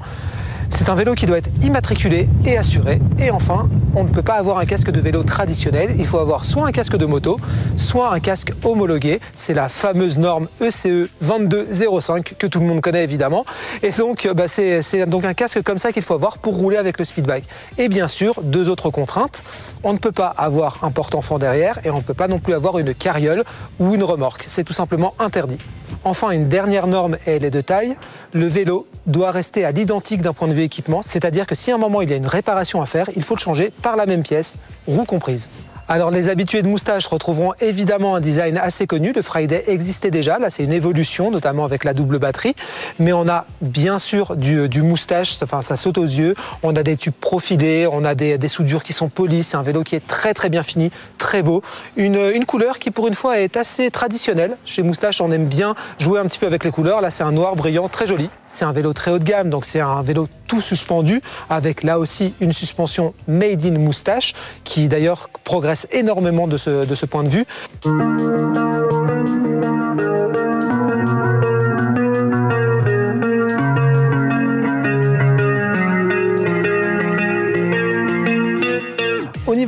C'est 0.74 0.88
un 0.88 0.94
vélo 0.94 1.14
qui 1.14 1.26
doit 1.26 1.36
être 1.38 1.50
immatriculé 1.62 2.28
et 2.46 2.56
assuré. 2.56 2.98
Et 3.18 3.30
enfin, 3.30 3.68
on 3.94 4.04
ne 4.04 4.08
peut 4.08 4.22
pas 4.22 4.34
avoir 4.34 4.58
un 4.58 4.64
casque 4.64 4.90
de 4.90 5.00
vélo 5.00 5.22
traditionnel. 5.22 5.94
Il 5.98 6.06
faut 6.06 6.18
avoir 6.18 6.46
soit 6.46 6.66
un 6.66 6.72
casque 6.72 6.96
de 6.96 7.04
moto, 7.04 7.36
soit 7.76 8.12
un 8.12 8.20
casque 8.20 8.52
homologué. 8.64 9.20
C'est 9.36 9.52
la 9.52 9.68
fameuse 9.68 10.18
norme 10.18 10.48
E 10.60 10.68
ECE 10.68 11.10
2205 11.20 12.34
que 12.38 12.46
tout 12.46 12.58
le 12.58 12.66
monde 12.66 12.80
connaît 12.80 13.04
évidemment. 13.04 13.44
Et 13.82 13.90
donc, 13.90 14.26
bah, 14.34 14.48
c'est 14.48 15.06
donc 15.06 15.24
un 15.24 15.34
casque 15.34 15.62
comme 15.62 15.78
ça 15.78 15.92
qu'il 15.92 16.02
faut 16.02 16.14
avoir 16.14 16.38
pour 16.38 16.56
rouler 16.56 16.78
avec 16.78 16.98
le 16.98 17.04
speedbike. 17.04 17.44
Et 17.76 17.88
bien 17.88 18.08
sûr, 18.08 18.40
deux 18.42 18.70
autres 18.70 18.90
contraintes. 18.90 19.44
On 19.84 19.92
ne 19.92 19.98
peut 19.98 20.10
pas 20.10 20.28
avoir 20.28 20.82
un 20.82 20.90
porte-enfant 20.90 21.38
derrière 21.38 21.78
et 21.84 21.90
on 21.90 21.98
ne 21.98 22.02
peut 22.02 22.14
pas 22.14 22.28
non 22.28 22.38
plus 22.38 22.54
avoir 22.54 22.78
une 22.78 22.94
carriole 22.94 23.44
ou 23.78 23.94
une 23.94 24.02
remorque. 24.02 24.44
C'est 24.48 24.64
tout 24.64 24.72
simplement 24.72 25.14
interdit. 25.18 25.58
Enfin, 26.04 26.30
une 26.30 26.48
dernière 26.48 26.88
norme, 26.88 27.16
et 27.26 27.36
elle 27.36 27.44
est 27.44 27.50
de 27.50 27.60
taille. 27.60 27.94
Le 28.32 28.46
vélo 28.46 28.86
doit 29.06 29.30
rester 29.30 29.64
à 29.64 29.72
l'identique 29.72 30.22
d'un 30.22 30.32
point 30.32 30.48
de 30.48 30.52
vue 30.52 30.62
équipement, 30.62 31.02
c'est-à-dire 31.02 31.46
que 31.46 31.54
si 31.54 31.70
à 31.70 31.74
un 31.74 31.78
moment 31.78 32.02
il 32.02 32.10
y 32.10 32.12
a 32.12 32.16
une 32.16 32.26
réparation 32.26 32.82
à 32.82 32.86
faire, 32.86 33.08
il 33.16 33.22
faut 33.22 33.34
le 33.34 33.40
changer 33.40 33.72
par 33.82 33.96
la 33.96 34.06
même 34.06 34.22
pièce, 34.22 34.56
roue 34.86 35.04
comprise. 35.04 35.48
Alors 35.88 36.10
les 36.10 36.28
habitués 36.28 36.62
de 36.62 36.68
moustache 36.68 37.06
retrouveront 37.06 37.52
évidemment 37.60 38.14
un 38.14 38.20
design 38.20 38.56
assez 38.56 38.86
connu. 38.86 39.12
Le 39.12 39.20
Friday 39.20 39.64
existait 39.66 40.10
déjà, 40.10 40.38
là 40.38 40.48
c'est 40.48 40.62
une 40.62 40.72
évolution, 40.72 41.30
notamment 41.30 41.64
avec 41.64 41.84
la 41.84 41.92
double 41.92 42.18
batterie. 42.18 42.54
Mais 42.98 43.12
on 43.12 43.28
a 43.28 43.46
bien 43.60 43.98
sûr 43.98 44.36
du, 44.36 44.82
moustache, 44.82 45.34
enfin, 45.42 45.60
ça 45.60 45.76
saute 45.76 45.98
aux 45.98 46.04
yeux. 46.04 46.34
On 46.62 46.74
a 46.76 46.82
des 46.82 46.96
tubes 46.96 47.12
profilés, 47.12 47.86
on 47.90 48.04
a 48.04 48.14
des, 48.14 48.48
soudures 48.48 48.82
qui 48.82 48.92
sont 48.92 49.08
polies. 49.08 49.42
C'est 49.42 49.56
un 49.56 49.62
vélo 49.62 49.82
qui 49.82 49.96
est 49.96 50.06
très 50.06 50.34
très 50.34 50.48
bien 50.48 50.62
fini, 50.62 50.90
très 51.18 51.42
beau. 51.42 51.62
Une, 51.96 52.16
une, 52.32 52.44
couleur 52.44 52.78
qui 52.78 52.90
pour 52.90 53.08
une 53.08 53.14
fois 53.14 53.40
est 53.40 53.56
assez 53.56 53.90
traditionnelle. 53.90 54.56
Chez 54.64 54.82
Moustache 54.82 55.20
on 55.20 55.30
aime 55.30 55.46
bien 55.46 55.74
jouer 55.98 56.20
un 56.20 56.24
petit 56.26 56.38
peu 56.38 56.46
avec 56.46 56.64
les 56.64 56.70
couleurs. 56.70 57.00
Là 57.00 57.10
c'est 57.10 57.24
un 57.24 57.32
noir 57.32 57.56
brillant, 57.56 57.88
très 57.88 58.06
joli. 58.06 58.30
C'est 58.52 58.64
un 58.64 58.72
vélo 58.72 58.92
très 58.92 59.10
haut 59.10 59.18
de 59.18 59.24
gamme, 59.24 59.50
donc 59.50 59.64
c'est 59.64 59.80
un 59.80 60.02
vélo 60.02 60.28
tout 60.46 60.60
suspendu, 60.60 61.22
avec 61.48 61.82
là 61.82 61.98
aussi 61.98 62.34
une 62.40 62.52
suspension 62.52 63.14
made 63.26 63.64
in 63.64 63.78
moustache, 63.78 64.34
qui 64.64 64.88
d'ailleurs 64.88 65.30
progresse 65.44 65.88
énormément 65.90 66.46
de 66.46 66.58
ce, 66.58 66.84
de 66.84 66.94
ce 66.94 67.06
point 67.06 67.24
de 67.24 67.28
vue. 67.28 67.46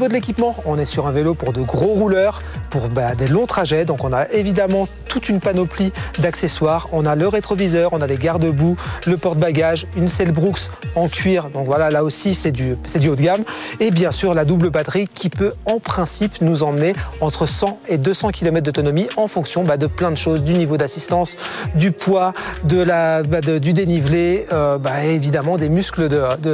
De 0.09 0.13
l'équipement, 0.13 0.55
on 0.65 0.79
est 0.79 0.85
sur 0.85 1.07
un 1.07 1.11
vélo 1.11 1.35
pour 1.35 1.53
de 1.53 1.63
gros 1.63 1.95
rouleurs, 1.95 2.43
pour 2.71 2.89
bah, 2.89 3.15
des 3.15 3.27
longs 3.27 3.47
trajets. 3.47 3.85
Donc 3.85 4.05
on 4.05 4.13
a 4.13 4.29
évidemment 4.31 4.87
toute 5.07 5.29
une 5.29 5.41
panoplie 5.41 5.93
d'accessoires. 6.19 6.89
On 6.93 7.07
a 7.07 7.15
le 7.15 7.29
rétroviseur, 7.29 7.93
on 7.93 8.01
a 8.01 8.07
des 8.07 8.17
garde-boue, 8.17 8.77
le 9.07 9.17
porte-bagages, 9.17 9.87
une 9.97 10.09
selle 10.09 10.33
Brooks 10.33 10.71
en 10.97 11.09
cuir. 11.09 11.51
Donc 11.51 11.67
voilà, 11.67 11.91
là 11.91 12.05
aussi 12.05 12.35
c'est 12.35 12.53
du, 12.53 12.77
du 12.99 13.09
haut 13.09 13.17
de 13.17 13.23
gamme. 13.23 13.45
Et 13.81 13.91
bien 13.91 14.13
sûr 14.13 14.35
la 14.35 14.45
double 14.45 14.71
batterie 14.71 15.09
qui 15.09 15.31
peut 15.31 15.53
en 15.67 15.79
principe 15.79 16.41
nous 16.41 16.63
emmener 16.63 16.95
entre 17.21 17.47
100 17.47 17.79
et 17.89 17.99
200 17.99 18.31
km 18.31 18.65
d'autonomie 18.65 19.09
en 19.17 19.29
fonction 19.29 19.63
bah, 19.63 19.77
de 19.77 19.87
plein 19.87 20.11
de 20.11 20.17
choses, 20.17 20.43
du 20.43 20.55
niveau 20.55 20.77
d'assistance, 20.77 21.37
du 21.75 21.93
poids, 21.93 22.33
bah, 22.65 23.23
du 23.23 23.73
dénivelé, 23.73 24.47
euh, 24.53 24.79
évidemment 25.05 25.57
des 25.57 25.69
muscles 25.69 26.09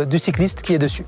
du 0.07 0.19
cycliste 0.19 0.63
qui 0.63 0.75
est 0.75 0.79
dessus. 0.79 1.05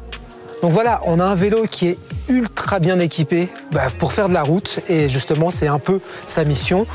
Donc 0.63 0.71
voilà, 0.71 1.01
on 1.07 1.19
a 1.19 1.25
un 1.25 1.35
vélo 1.35 1.65
qui 1.69 1.89
est 1.89 1.99
ultra 2.29 2.79
bien 2.79 3.01
équipé 3.01 3.49
bah, 3.73 3.89
pour 3.99 4.13
faire 4.13 4.29
de 4.29 4.35
la 4.35 4.45
route 4.45 4.79
et 4.89 5.09
justement 5.09 5.51
c'est 5.51 5.67
un 5.67 5.81
peu 5.81 6.01
sa 6.25 6.45
mission. 6.45 6.87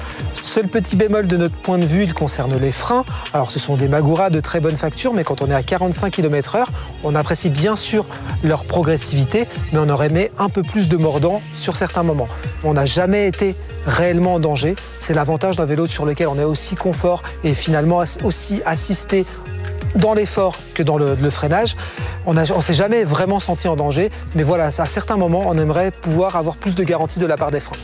Seul 0.41 0.69
petit 0.69 0.95
bémol 0.95 1.27
de 1.27 1.35
notre 1.35 1.57
point 1.57 1.77
de 1.77 1.85
vue, 1.85 2.03
il 2.03 2.13
concerne 2.13 2.55
les 2.57 2.71
freins. 2.71 3.03
Alors 3.33 3.51
ce 3.51 3.59
sont 3.59 3.75
des 3.75 3.89
Magura 3.89 4.29
de 4.29 4.39
très 4.39 4.61
bonne 4.61 4.77
facture 4.77 5.13
mais 5.13 5.25
quand 5.25 5.41
on 5.41 5.51
est 5.51 5.53
à 5.53 5.63
45 5.63 6.11
km/h, 6.13 6.63
on 7.03 7.13
apprécie 7.13 7.49
bien 7.49 7.75
sûr 7.75 8.05
leur 8.41 8.63
progressivité 8.63 9.49
mais 9.73 9.79
on 9.79 9.89
aurait 9.89 10.07
aimé 10.07 10.31
un 10.37 10.47
peu 10.47 10.63
plus 10.63 10.87
de 10.87 10.95
mordant 10.95 11.41
sur 11.53 11.75
certains 11.75 12.03
moments. 12.03 12.29
On 12.63 12.73
n'a 12.73 12.85
jamais 12.85 13.27
été 13.27 13.57
réellement 13.85 14.35
en 14.35 14.39
danger. 14.39 14.75
C'est 14.97 15.13
l'avantage 15.13 15.57
d'un 15.57 15.65
vélo 15.65 15.87
sur 15.87 16.05
lequel 16.05 16.29
on 16.29 16.39
est 16.39 16.45
aussi 16.45 16.75
confort 16.75 17.21
et 17.43 17.53
finalement 17.53 18.01
aussi 18.23 18.61
assisté 18.65 19.25
dans 19.97 20.13
l'effort 20.13 20.55
que 20.73 20.83
dans 20.83 20.97
le, 20.97 21.29
freinage. 21.29 21.75
On 22.25 22.33
ne 22.33 22.45
s'est 22.45 22.73
jamais 22.73 23.03
vraiment 23.03 23.39
senti 23.39 23.67
en 23.67 23.75
danger, 23.75 24.09
mais 24.35 24.43
voilà, 24.43 24.65
à 24.65 24.85
certains 24.85 25.17
moments, 25.17 25.43
on 25.45 25.57
aimerait 25.57 25.91
pouvoir 25.91 26.35
avoir 26.35 26.55
plus 26.55 26.75
de 26.75 26.83
garantie 26.83 27.19
de 27.19 27.25
la 27.25 27.37
part 27.37 27.51
des 27.51 27.59
freins. 27.59 27.77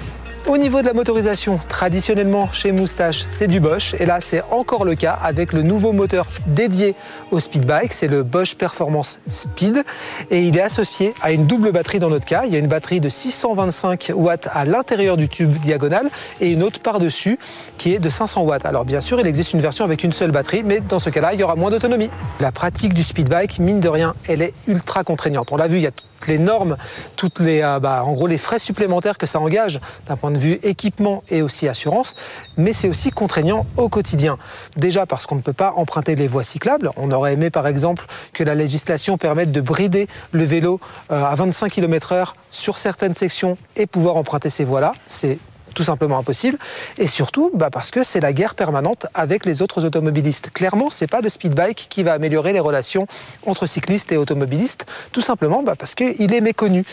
Au 0.46 0.58
niveau 0.58 0.82
de 0.82 0.88
la 0.88 0.94
motorisation, 0.94 1.58
traditionnellement 1.70 2.52
chez 2.52 2.74
Moustache, 2.74 3.24
c'est 3.30 3.48
du 3.48 3.62
Bosch. 3.62 3.94
Et 3.98 4.06
là, 4.06 4.20
c'est 4.20 4.44
encore 4.52 4.84
le 4.84 4.94
cas 4.94 5.18
avec 5.24 5.54
le 5.54 5.64
nouveau 5.64 5.94
moteur 5.94 6.28
dédié 6.48 6.96
au 7.32 7.40
speed 7.40 7.66
bike. 7.66 7.94
C'est 7.94 8.10
le 8.10 8.24
Bosch 8.24 8.56
Performance 8.56 9.20
Speed. 9.30 9.86
Et 10.30 10.42
il 10.42 10.58
est 10.58 10.62
associé 10.62 11.14
à 11.22 11.32
une 11.32 11.48
double 11.48 11.72
batterie 11.72 12.00
dans 12.00 12.10
notre 12.10 12.26
cas. 12.26 12.44
Il 12.46 12.52
y 12.52 12.58
a 12.58 12.60
une 12.60 12.68
batterie 12.68 13.00
de 13.00 13.08
625 13.08 14.12
watts 14.16 14.50
à 14.52 14.66
l'intérieur 14.66 15.16
du 15.16 15.30
tube 15.30 15.50
diagonal 15.64 16.10
et 16.42 16.50
une 16.50 16.62
autre 16.62 16.82
par-dessus 16.82 17.40
qui 17.78 17.94
est 17.94 18.00
de 18.00 18.10
500 18.10 18.42
watts. 18.42 18.66
Alors 18.66 18.84
bien 18.84 19.00
sûr, 19.00 19.22
il 19.22 19.28
existe 19.28 19.54
une 19.54 19.62
version 19.62 19.86
avec 19.86 20.04
une 20.04 20.12
seule 20.12 20.32
batterie, 20.32 20.64
mais 20.64 20.82
dans 20.82 21.00
ce 21.00 21.10
cas-là, 21.10 21.34
il 21.34 21.40
y 21.40 21.44
aura 21.44 21.56
moins 21.56 21.72
d'autonomie. 21.72 22.10
La 22.42 22.52
pratique 22.52 22.94
du 22.94 23.04
speed 23.04 23.30
bike, 23.30 23.60
mine 23.60 23.80
de 23.80 23.88
rien, 23.88 24.14
elle 24.28 24.42
est 24.42 24.54
ultra 24.68 25.06
contraignante. 25.06 25.54
On 25.54 25.56
l'a 25.56 25.68
vu, 25.68 25.78
il 25.78 25.84
y 25.84 25.88
a 25.88 25.92
les 26.28 26.38
normes, 26.38 26.78
toutes 27.16 27.40
les, 27.40 27.62
euh, 27.62 27.80
bah, 27.80 28.04
en 28.04 28.14
gros 28.14 28.28
les 28.28 28.38
frais 28.38 28.60
supplémentaires 28.60 29.18
que 29.18 29.28
ça 29.28 29.40
engage 29.40 29.80
d'un 30.08 30.16
point 30.16 30.32
de 30.32 30.38
vue 30.38 30.60
équipement 30.64 31.24
et 31.30 31.42
aussi 31.42 31.68
assurance, 31.68 32.16
mais 32.58 32.74
c'est 32.74 32.90
aussi 32.90 33.12
contraignant 33.12 33.66
au 33.78 33.90
quotidien. 33.90 34.38
Déjà 34.78 35.06
parce 35.06 35.26
qu'on 35.26 35.36
ne 35.36 35.42
peut 35.42 35.54
pas 35.54 35.74
emprunter 35.76 36.16
les 36.16 36.28
voies 36.28 36.44
cyclables. 36.44 36.90
On 36.98 37.12
aurait 37.12 37.34
aimé 37.34 37.50
par 37.50 37.68
exemple 37.68 38.06
que 38.34 38.44
la 38.44 38.56
législation 38.56 39.18
permette 39.18 39.52
de 39.52 39.62
brider 39.62 40.08
le 40.32 40.44
vélo 40.44 40.80
euh, 41.12 41.24
à 41.24 41.36
25 41.36 41.72
km/h 41.72 42.34
sur 42.52 42.78
certaines 42.80 43.16
sections 43.16 43.58
et 43.76 43.88
pouvoir 43.88 44.18
emprunter 44.18 44.50
ces 44.50 44.66
voies-là. 44.66 44.94
C'est 45.06 45.38
tout 45.74 45.84
simplement 45.84 46.18
impossible. 46.18 46.58
Et 46.98 47.08
surtout, 47.08 47.52
bah, 47.54 47.70
parce 47.72 47.92
que 47.92 48.04
c'est 48.04 48.20
la 48.20 48.34
guerre 48.34 48.56
permanente 48.56 49.08
avec 49.14 49.46
les 49.46 49.62
autres 49.62 49.86
automobilistes. 49.86 50.52
Clairement, 50.52 50.90
c'est 50.90 51.08
pas 51.08 51.22
de 51.22 51.30
speed 51.30 51.54
bike 51.54 51.88
qui 51.90 52.04
va 52.04 52.14
améliorer 52.14 52.54
les 52.54 52.60
relations 52.60 53.08
entre 53.46 53.66
cyclistes 53.66 54.12
et 54.12 54.18
automobilistes, 54.18 54.86
tout 55.12 55.22
simplement 55.22 55.64
bah, 55.64 55.76
parce 55.78 55.96
qu'il 55.96 56.34
est 56.34 56.42
méconnu. 56.42 56.84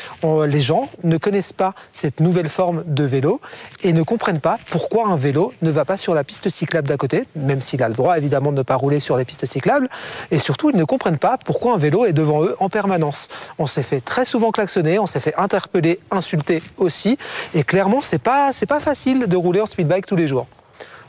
les 0.46 0.60
gens 0.60 0.88
ne 1.04 1.16
connaissent 1.16 1.52
pas 1.52 1.74
cette 1.92 2.20
nouvelle 2.20 2.48
forme 2.48 2.82
de 2.86 3.04
vélo 3.04 3.40
et 3.82 3.92
ne 3.92 4.02
comprennent 4.02 4.40
pas 4.40 4.58
pourquoi 4.70 5.08
un 5.08 5.16
vélo 5.16 5.52
ne 5.62 5.70
va 5.70 5.84
pas 5.84 5.96
sur 5.96 6.14
la 6.14 6.24
piste 6.24 6.48
cyclable 6.48 6.88
d'à 6.88 6.96
côté, 6.96 7.24
même 7.36 7.62
s'il 7.62 7.82
a 7.82 7.88
le 7.88 7.94
droit 7.94 8.16
évidemment 8.16 8.52
de 8.52 8.58
ne 8.58 8.62
pas 8.62 8.76
rouler 8.76 9.00
sur 9.00 9.16
les 9.16 9.24
pistes 9.24 9.46
cyclables. 9.46 9.88
Et 10.30 10.38
surtout, 10.38 10.70
ils 10.70 10.76
ne 10.76 10.84
comprennent 10.84 11.18
pas 11.18 11.38
pourquoi 11.44 11.74
un 11.74 11.78
vélo 11.78 12.04
est 12.06 12.12
devant 12.12 12.42
eux 12.44 12.56
en 12.60 12.68
permanence. 12.68 13.28
On 13.58 13.66
s'est 13.66 13.82
fait 13.82 14.00
très 14.00 14.24
souvent 14.24 14.50
klaxonner, 14.50 14.98
on 14.98 15.06
s'est 15.06 15.20
fait 15.20 15.34
interpeller, 15.36 16.00
insulter 16.10 16.62
aussi. 16.78 17.18
Et 17.54 17.64
clairement, 17.64 18.00
c'est 18.02 18.18
pas, 18.22 18.52
pas 18.70 18.78
facile 18.78 19.26
de 19.26 19.36
rouler 19.36 19.60
en 19.60 19.66
speedbike 19.66 20.06
tous 20.06 20.14
les 20.14 20.28
jours. 20.28 20.46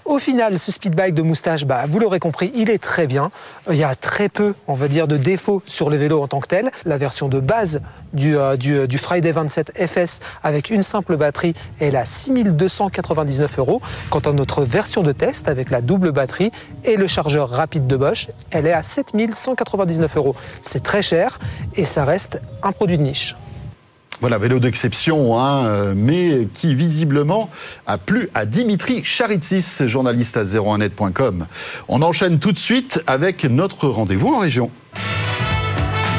Au 0.06 0.18
final, 0.18 0.58
ce 0.58 0.72
speedbike 0.72 1.14
de 1.14 1.22
moustache, 1.22 1.64
bah, 1.64 1.84
vous 1.88 2.00
l'aurez 2.00 2.18
compris, 2.18 2.52
il 2.56 2.72
est 2.72 2.80
très 2.80 3.06
bien. 3.06 3.30
Il 3.70 3.78
y 3.78 3.84
a 3.84 3.94
très 3.94 4.30
peu, 4.30 4.56
on 4.68 4.74
va 4.74 4.88
dire, 4.88 5.08
de 5.08 5.16
défauts 5.16 5.62
sur 5.68 5.92
les 5.92 6.00
vélos 6.00 6.24
en 6.24 6.28
tant 6.28 6.40
que 6.40 6.48
tel. 6.48 6.72
La 6.86 6.98
version 6.98 7.28
de 7.28 7.40
base 7.40 7.82
du, 8.14 8.36
euh, 8.36 8.58
du, 8.58 8.88
du 8.88 8.98
Friday 8.98 9.32
27 9.32 9.74
FS 9.78 10.22
avec 10.42 10.72
une 10.72 10.82
simple 10.82 11.18
batterie 11.18 11.54
est 11.80 11.94
à 11.96 12.04
6299 12.04 13.60
euros. 13.60 13.80
Quant 14.10 14.22
à 14.22 14.34
notre 14.34 14.64
version 14.64 15.04
de 15.04 15.12
test 15.12 15.48
avec 15.48 15.70
la 15.70 15.82
double 15.82 16.12
batterie 16.12 16.52
et 16.84 16.96
le 16.96 17.06
chargeur 17.06 17.48
rapide 17.48 17.86
de 17.86 17.96
Bosch, 17.96 18.28
elle 18.50 18.66
est 18.66 18.74
à 18.74 18.82
7199 18.82 20.18
euros. 20.18 20.36
C'est 20.64 20.82
très 20.82 21.04
cher 21.04 21.38
et 21.76 21.86
ça 21.86 22.06
reste 22.06 22.42
un 22.64 22.72
produit 22.72 22.98
de 22.98 23.04
niche. 23.04 23.36
Voilà, 24.22 24.38
vélo 24.38 24.60
d'exception, 24.60 25.40
hein, 25.40 25.66
euh, 25.66 25.94
mais 25.96 26.48
qui 26.54 26.76
visiblement 26.76 27.50
a 27.88 27.98
plu 27.98 28.30
à 28.36 28.46
Dimitri 28.46 29.04
Charitsis, 29.04 29.88
journaliste 29.88 30.38
à 30.38 30.44
01net.com. 30.44 31.48
On 31.88 32.04
enchaîne 32.04 32.38
tout 32.38 32.52
de 32.52 32.60
suite 32.60 33.04
avec 33.08 33.46
notre 33.46 33.88
rendez-vous 33.90 34.28
en 34.28 34.38
région. 34.38 34.70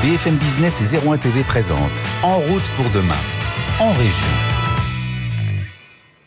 BFM 0.03 0.35
Business 0.35 0.93
et 0.93 1.09
01 1.09 1.17
TV 1.17 1.43
présente 1.45 1.79
En 2.25 2.39
route 2.39 2.69
pour 2.77 2.87
demain, 2.91 3.15
en 3.79 3.93
région. 3.93 4.52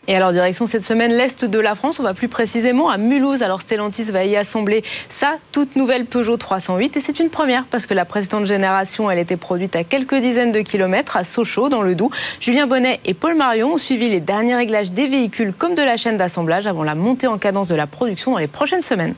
Et 0.07 0.15
alors, 0.15 0.31
direction 0.31 0.67
cette 0.67 0.85
semaine, 0.85 1.13
l'Est 1.13 1.45
de 1.45 1.59
la 1.59 1.73
France, 1.73 1.99
on 1.99 2.03
va 2.03 2.13
plus 2.13 2.27
précisément 2.27 2.89
à 2.89 2.97
Mulhouse. 2.97 3.41
Alors, 3.41 3.61
Stellantis 3.61 4.03
va 4.03 4.23
y 4.23 4.35
assembler 4.35 4.83
sa 5.09 5.37
toute 5.51 5.75
nouvelle 5.75 6.05
Peugeot 6.05 6.37
308. 6.37 6.97
Et 6.97 7.01
c'est 7.01 7.19
une 7.19 7.29
première 7.29 7.65
parce 7.65 7.87
que 7.87 7.95
la 7.95 8.05
précédente 8.05 8.45
génération, 8.45 9.09
elle 9.09 9.17
était 9.17 9.37
produite 9.37 9.75
à 9.75 9.83
quelques 9.83 10.15
dizaines 10.15 10.51
de 10.51 10.61
kilomètres 10.61 11.17
à 11.17 11.23
Sochaux, 11.23 11.69
dans 11.69 11.81
le 11.81 11.95
Doubs. 11.95 12.11
Julien 12.39 12.67
Bonnet 12.67 12.99
et 13.03 13.15
Paul 13.15 13.35
Marion 13.35 13.73
ont 13.73 13.77
suivi 13.77 14.07
les 14.07 14.19
derniers 14.19 14.55
réglages 14.55 14.91
des 14.91 15.07
véhicules 15.07 15.53
comme 15.53 15.73
de 15.73 15.81
la 15.81 15.97
chaîne 15.97 16.17
d'assemblage 16.17 16.67
avant 16.67 16.83
la 16.83 16.93
montée 16.93 17.27
en 17.27 17.39
cadence 17.39 17.67
de 17.67 17.75
la 17.75 17.87
production 17.87 18.31
dans 18.31 18.37
les 18.37 18.47
prochaines 18.47 18.83
semaines. 18.83 19.15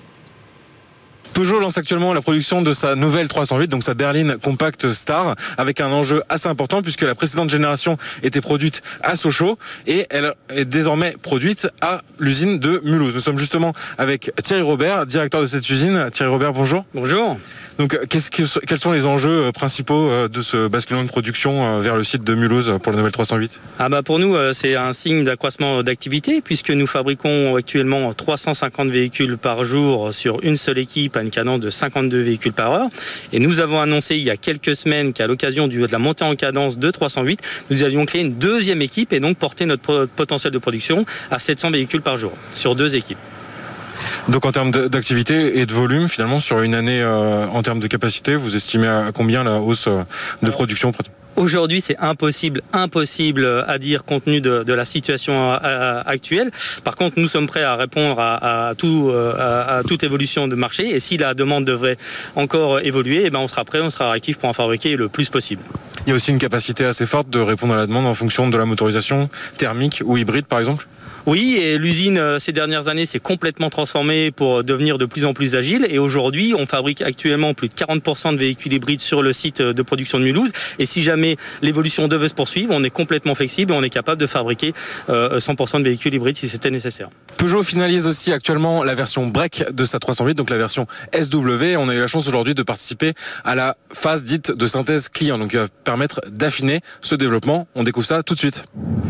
Peugeot 1.33 1.59
lance 1.59 1.77
actuellement 1.77 2.13
la 2.13 2.21
production 2.21 2.61
de 2.61 2.73
sa 2.73 2.95
nouvelle 2.95 3.27
308, 3.27 3.67
donc 3.67 3.83
sa 3.83 3.93
berline 3.93 4.37
Compact 4.41 4.91
Star, 4.91 5.35
avec 5.57 5.79
un 5.81 5.91
enjeu 5.91 6.23
assez 6.29 6.47
important 6.47 6.81
puisque 6.81 7.03
la 7.03 7.15
précédente 7.15 7.49
génération 7.49 7.97
était 8.23 8.41
produite 8.41 8.81
à 9.03 9.15
Sochaux 9.15 9.57
et 9.85 10.07
elle 10.09 10.33
est 10.49 10.65
désormais 10.65 11.15
produite 11.21 11.69
à 11.81 12.01
l'usine 12.19 12.59
de 12.59 12.81
Mulhouse. 12.83 13.13
Nous 13.13 13.19
sommes 13.19 13.37
justement 13.37 13.73
avec 13.97 14.31
Thierry 14.43 14.63
Robert, 14.63 15.05
directeur 15.05 15.41
de 15.41 15.47
cette 15.47 15.69
usine. 15.69 16.09
Thierry 16.11 16.31
Robert, 16.31 16.53
bonjour. 16.53 16.85
Bonjour. 16.93 17.37
Donc, 17.77 17.95
que, 18.07 18.65
quels 18.65 18.79
sont 18.79 18.91
les 18.91 19.05
enjeux 19.05 19.45
euh, 19.45 19.51
principaux 19.51 20.09
euh, 20.09 20.27
de 20.27 20.41
ce 20.41 20.67
basculement 20.67 21.03
de 21.03 21.07
production 21.07 21.77
euh, 21.77 21.79
vers 21.79 21.95
le 21.95 22.03
site 22.03 22.23
de 22.23 22.33
Mulhouse 22.33 22.73
pour 22.81 22.91
la 22.91 22.97
nouvelle 22.97 23.11
308 23.11 23.61
ah 23.77 23.87
bah 23.87 24.01
Pour 24.01 24.17
nous, 24.17 24.35
c'est 24.53 24.75
un 24.75 24.93
signe 24.93 25.23
d'accroissement 25.23 25.83
d'activité 25.83 26.41
puisque 26.41 26.71
nous 26.71 26.87
fabriquons 26.87 27.55
actuellement 27.55 28.11
350 28.13 28.89
véhicules 28.89 29.37
par 29.37 29.63
jour 29.63 30.11
sur 30.11 30.43
une 30.43 30.57
seule 30.57 30.79
équipe 30.79 31.15
à 31.17 31.21
une 31.21 31.29
cadence 31.29 31.59
de 31.59 31.69
52 31.69 32.19
véhicules 32.19 32.53
par 32.53 32.71
heure. 32.71 32.89
Et 33.31 33.39
nous 33.39 33.59
avons 33.59 33.79
annoncé 33.79 34.15
il 34.15 34.23
y 34.23 34.31
a 34.31 34.37
quelques 34.37 34.75
semaines 34.75 35.13
qu'à 35.13 35.27
l'occasion 35.27 35.67
de 35.67 35.85
la 35.91 35.99
montée 35.99 36.23
en 36.23 36.35
cadence 36.35 36.77
de 36.77 36.89
308, 36.89 37.39
nous 37.69 37.83
allions 37.83 38.05
créer 38.05 38.21
une 38.21 38.33
deuxième 38.33 38.81
équipe 38.81 39.13
et 39.13 39.19
donc 39.19 39.37
porter 39.37 39.65
notre 39.65 40.07
potentiel 40.15 40.51
de 40.51 40.57
production 40.57 41.05
à 41.29 41.39
700 41.39 41.71
véhicules 41.71 42.01
par 42.01 42.17
jour 42.17 42.31
sur 42.53 42.75
deux 42.75 42.95
équipes. 42.95 43.19
Donc 44.29 44.45
en 44.45 44.51
termes 44.51 44.71
d'activité 44.71 45.59
et 45.59 45.65
de 45.65 45.73
volume, 45.73 46.09
finalement, 46.09 46.39
sur 46.39 46.61
une 46.61 46.75
année, 46.75 47.01
euh, 47.01 47.47
en 47.47 47.63
termes 47.63 47.79
de 47.79 47.87
capacité, 47.87 48.35
vous 48.35 48.55
estimez 48.55 48.87
à 48.87 49.11
combien 49.13 49.43
la 49.43 49.59
hausse 49.59 49.87
euh, 49.87 50.03
de 50.43 50.51
production 50.51 50.91
Aujourd'hui, 51.37 51.81
c'est 51.81 51.97
impossible, 51.99 52.61
impossible 52.73 53.63
à 53.67 53.77
dire 53.77 54.03
compte 54.03 54.25
tenu 54.25 54.41
de, 54.41 54.73
la 54.73 54.85
situation 54.85 55.53
euh, 55.63 56.01
actuelle. 56.03 56.51
Par 56.83 56.95
contre, 56.95 57.19
nous 57.19 57.27
sommes 57.27 57.45
prêts 57.45 57.63
à 57.63 57.75
répondre 57.75 58.19
à, 58.19 58.73
tout, 58.75 59.13
à, 59.13 59.81
toute 59.87 60.03
évolution 60.03 60.47
de 60.47 60.55
marché. 60.55 60.95
Et 60.95 60.99
si 60.99 61.15
la 61.17 61.35
demande 61.35 61.63
devrait 61.63 61.97
encore 62.35 62.79
évoluer, 62.79 63.21
eh 63.25 63.29
ben 63.29 63.37
on 63.37 63.47
sera 63.47 63.63
prêt, 63.65 63.81
on 63.81 63.91
sera 63.91 64.09
réactif 64.09 64.39
pour 64.39 64.49
en 64.49 64.53
fabriquer 64.53 64.95
le 64.95 65.09
plus 65.09 65.29
possible. 65.29 65.61
Il 66.07 66.09
y 66.09 66.13
a 66.13 66.15
aussi 66.15 66.31
une 66.31 66.39
capacité 66.39 66.85
assez 66.85 67.05
forte 67.05 67.29
de 67.29 67.39
répondre 67.39 67.75
à 67.75 67.77
la 67.77 67.85
demande 67.85 68.07
en 68.07 68.15
fonction 68.15 68.49
de 68.49 68.57
la 68.57 68.65
motorisation 68.65 69.29
thermique 69.57 70.01
ou 70.05 70.17
hybride, 70.17 70.47
par 70.47 70.57
exemple? 70.57 70.87
Oui, 71.27 71.57
et 71.61 71.77
l'usine 71.77 72.17
euh, 72.17 72.39
ces 72.39 72.53
dernières 72.53 72.87
années 72.87 73.05
s'est 73.05 73.19
complètement 73.19 73.69
transformée 73.69 74.31
pour 74.31 74.63
devenir 74.63 74.97
de 74.97 75.05
plus 75.05 75.25
en 75.25 75.33
plus 75.33 75.55
agile. 75.55 75.85
Et 75.89 75.99
aujourd'hui, 75.99 76.53
on 76.57 76.65
fabrique 76.65 77.01
actuellement 77.01 77.53
plus 77.53 77.67
de 77.67 77.73
40% 77.73 78.31
de 78.31 78.37
véhicules 78.37 78.71
hybrides 78.71 79.01
sur 79.01 79.21
le 79.21 79.33
site 79.33 79.61
de 79.61 79.81
production 79.81 80.19
de 80.19 80.23
Mulhouse. 80.23 80.53
Et 80.79 80.85
si 80.85 81.03
jamais 81.03 81.35
l'évolution 81.61 82.07
devait 82.07 82.29
se 82.29 82.33
poursuivre, 82.33 82.73
on 82.73 82.81
est 82.85 82.89
complètement 82.89 83.35
flexible 83.35 83.73
et 83.73 83.75
on 83.75 83.83
est 83.83 83.89
capable 83.89 84.21
de 84.21 84.25
fabriquer 84.25 84.73
100% 85.09 85.09
euh, 85.09 85.79
de 85.79 85.83
véhicules 85.83 86.13
hybrides 86.13 86.37
si 86.37 86.47
c'était 86.47 86.71
nécessaire. 86.71 87.09
Peugeot 87.35 87.61
finalise 87.61 88.07
aussi 88.07 88.31
actuellement 88.31 88.85
la 88.85 88.95
version 88.95 89.27
break 89.27 89.65
de 89.73 89.83
sa 89.83 89.99
308, 89.99 90.33
donc 90.33 90.49
la 90.49 90.57
version 90.57 90.87
SW. 91.13 91.75
On 91.77 91.89
a 91.89 91.93
eu 91.93 91.99
la 91.99 92.07
chance 92.07 92.25
aujourd'hui 92.29 92.55
de 92.55 92.63
participer 92.63 93.13
à 93.43 93.53
la 93.53 93.75
phase 93.91 94.23
dite 94.23 94.51
de 94.53 94.65
synthèse 94.65 95.09
client, 95.09 95.37
donc 95.37 95.49
qui 95.49 95.57
va 95.57 95.67
permettre 95.83 96.21
d'affiner 96.29 96.79
ce 97.01 97.15
développement. 97.15 97.67
On 97.75 97.83
découvre 97.83 98.07
ça 98.07 98.23
tout 98.23 98.33
de 98.33 98.39
suite. 98.39 98.65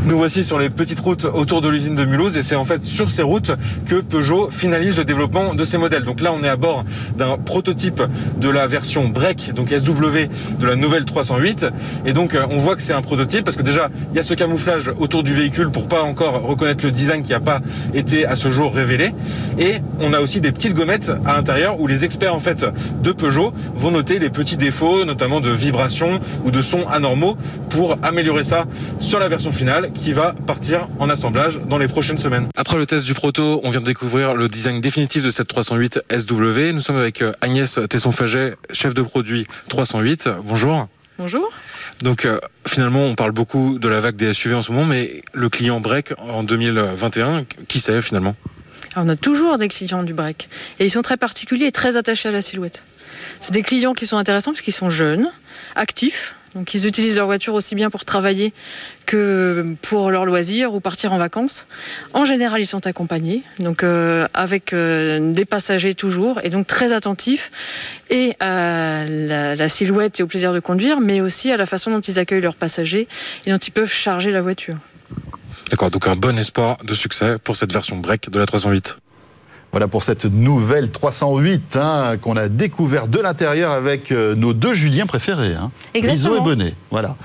Nous 0.06 0.18
voici 0.18 0.44
sur 0.44 0.58
les 0.58 0.70
petites 0.70 1.00
routes 1.00 1.26
autour 1.26 1.62
de 1.62 1.70
l'usine 1.70 1.96
de 1.96 2.07
Et 2.36 2.42
c'est 2.42 2.56
en 2.56 2.66
fait 2.66 2.82
sur 2.84 3.12
ces 3.12 3.22
routes 3.22 3.52
que 3.86 3.96
Peugeot 3.96 4.50
finalise 4.50 4.98
le 4.98 5.04
développement 5.04 5.54
de 5.54 5.66
ces 5.66 5.78
modèles. 5.78 6.04
Donc 6.04 6.22
là, 6.22 6.34
on 6.34 6.44
est 6.44 6.50
à 6.50 6.56
bord 6.56 6.84
d'un 7.18 7.38
prototype 7.38 8.02
de 8.40 8.50
la 8.50 8.66
version 8.66 9.08
break, 9.10 9.54
donc 9.54 9.70
SW 9.70 10.28
de 10.60 10.66
la 10.66 10.76
nouvelle 10.76 11.06
308. 11.06 11.68
Et 12.06 12.14
donc, 12.14 12.34
euh, 12.34 12.46
on 12.50 12.60
voit 12.60 12.76
que 12.76 12.82
c'est 12.82 12.94
un 12.94 13.02
prototype 13.02 13.44
parce 13.44 13.58
que 13.58 13.62
déjà, 13.62 13.90
il 14.12 14.16
y 14.16 14.20
a 14.20 14.24
ce 14.24 14.34
camouflage 14.34 14.92
autour 15.00 15.22
du 15.22 15.34
véhicule 15.34 15.70
pour 15.70 15.88
pas 15.88 16.02
encore 16.02 16.42
reconnaître 16.44 16.86
le 16.86 16.92
design 16.92 17.24
qui 17.24 17.32
n'a 17.32 17.40
pas 17.40 17.60
été 17.94 18.26
à 18.26 18.36
ce 18.36 18.52
jour 18.52 18.74
révélé. 18.74 19.14
Et 19.60 19.76
on 20.00 20.14
a 20.14 20.20
aussi 20.20 20.40
des 20.40 20.52
petites 20.52 20.74
gommettes 20.74 21.12
à 21.26 21.36
l'intérieur 21.36 21.80
où 21.80 21.88
les 21.88 22.06
experts 22.06 22.34
en 22.34 22.40
fait 22.40 22.66
de 23.04 23.12
Peugeot 23.12 23.54
vont 23.76 23.92
noter 23.92 24.18
les 24.20 24.30
petits 24.30 24.58
défauts, 24.58 25.04
notamment 25.06 25.42
de 25.42 25.50
vibration 25.50 26.20
ou 26.46 26.52
de 26.52 26.62
sons 26.62 26.88
anormaux 26.88 27.38
pour 27.70 27.98
améliorer 28.02 28.44
ça 28.44 28.66
sur 29.00 29.20
la 29.20 29.28
version 29.28 29.52
finale 29.52 29.92
qui 29.94 30.14
va 30.14 30.34
partir 30.46 30.88
en 31.00 31.10
assemblage 31.10 31.60
dans 31.70 31.78
les 31.78 31.88
prochaines 31.98 32.20
semaines. 32.20 32.48
Après 32.56 32.78
le 32.78 32.86
test 32.86 33.06
du 33.06 33.16
proto, 33.16 33.60
on 33.64 33.72
vient 33.72 33.82
de 33.82 33.86
découvrir 33.88 34.36
le 34.36 34.48
design 34.48 34.80
définitif 34.82 35.26
de 35.26 35.32
cette 35.32 35.48
308 35.48 36.02
SW. 36.16 36.72
Nous 36.72 36.80
sommes 36.80 37.00
avec 37.00 37.24
euh, 37.24 37.32
Agnès 37.42 37.80
Tesson-Faget, 37.90 38.54
chef 38.72 38.94
de 38.94 39.02
produit 39.02 39.48
308. 39.70 40.30
Bonjour. 40.44 40.88
Bonjour. 41.18 41.50
Donc 42.04 42.26
euh, 42.26 42.40
finalement, 42.68 43.02
on 43.02 43.16
parle 43.16 43.32
beaucoup 43.32 43.80
de 43.80 43.88
la 43.88 44.00
vague 44.00 44.16
des 44.16 44.32
SUV 44.32 44.54
en 44.54 44.62
ce 44.62 44.72
moment, 44.72 44.86
mais 44.86 45.24
le 45.34 45.50
client 45.50 45.80
break 45.80 46.14
en 46.20 46.44
2021, 46.44 47.46
qui 47.68 47.80
c'est 47.80 48.00
finalement? 48.04 48.36
On 48.96 49.10
a 49.10 49.16
toujours 49.16 49.58
des 49.58 49.68
clients 49.68 50.04
du 50.04 50.14
break. 50.14 50.50
Et 50.80 50.86
ils 50.86 50.92
sont 50.92 51.02
très 51.02 51.18
particuliers 51.18 51.66
et 51.66 51.72
très 51.72 51.98
attachés 51.98 52.30
à 52.30 52.32
la 52.32 52.44
silhouette. 52.44 52.84
C'est 53.40 53.54
des 53.54 53.64
clients 53.64 53.96
qui 53.96 54.06
sont 54.06 54.18
intéressants 54.18 54.52
parce 54.52 54.62
qu'ils 54.62 54.76
sont 54.76 54.92
jeunes, 54.92 55.32
actifs, 55.76 56.36
donc 56.58 56.74
ils 56.74 56.88
utilisent 56.88 57.18
leur 57.18 57.28
voiture 57.28 57.54
aussi 57.54 57.76
bien 57.76 57.92
pour 57.92 58.04
travailler 58.04 58.52
que 59.06 59.76
pour 59.84 60.10
leur 60.10 60.26
loisir 60.26 60.74
ou 60.74 60.80
partir 60.80 61.14
en 61.14 61.18
vacances. 61.20 61.68
En 62.14 62.26
général, 62.26 62.60
ils 62.60 62.66
sont 62.66 62.88
accompagnés, 62.88 63.44
donc 63.60 63.84
euh, 63.84 64.28
avec 64.34 64.74
euh, 64.74 65.32
des 65.32 65.46
passagers 65.46 65.94
toujours, 65.94 66.40
et 66.44 66.50
donc 66.50 66.66
très 66.66 66.94
attentifs 66.94 67.52
et 68.10 68.36
à 68.40 69.06
la, 69.08 69.70
silhouette 69.70 70.20
et 70.20 70.24
au 70.24 70.28
plaisir 70.28 70.52
de 70.52 70.60
conduire, 70.60 71.00
mais 71.00 71.22
aussi 71.22 71.52
à 71.52 71.58
la 71.58 71.66
façon 71.66 71.92
dont 71.92 72.02
ils 72.02 72.18
accueillent 72.18 72.42
leurs 72.42 72.56
passagers 72.56 73.08
et 73.46 73.52
dont 73.52 73.58
ils 73.58 73.72
peuvent 73.72 73.92
charger 73.92 74.32
la 74.32 74.42
voiture. 74.42 74.78
D'accord, 75.70 75.92
donc 75.92 76.08
un 76.08 76.16
bon 76.16 76.38
espoir 76.40 76.78
de 76.84 76.94
succès 76.94 77.38
pour 77.38 77.56
cette 77.56 77.72
version 77.72 77.98
break 77.98 78.30
de 78.30 78.40
la 78.40 78.46
308. 78.46 78.98
Voilà 79.78 79.90
pour 79.90 80.02
cette 80.02 80.26
nouvelle 80.26 80.90
308 80.90 81.76
hein, 81.76 82.18
qu'on 82.20 82.36
a 82.36 82.50
découvert 82.50 83.08
de 83.08 83.20
l'intérieur 83.20 83.70
avec 83.70 84.12
euh, 84.12 84.34
nos 84.34 84.54
deux 84.54 84.74
Juliens 84.74 85.06
préférés, 85.06 85.54
hein, 85.54 85.70
et 85.94 86.02
Bonnet. 86.02 86.74
Voilà. 86.90 87.16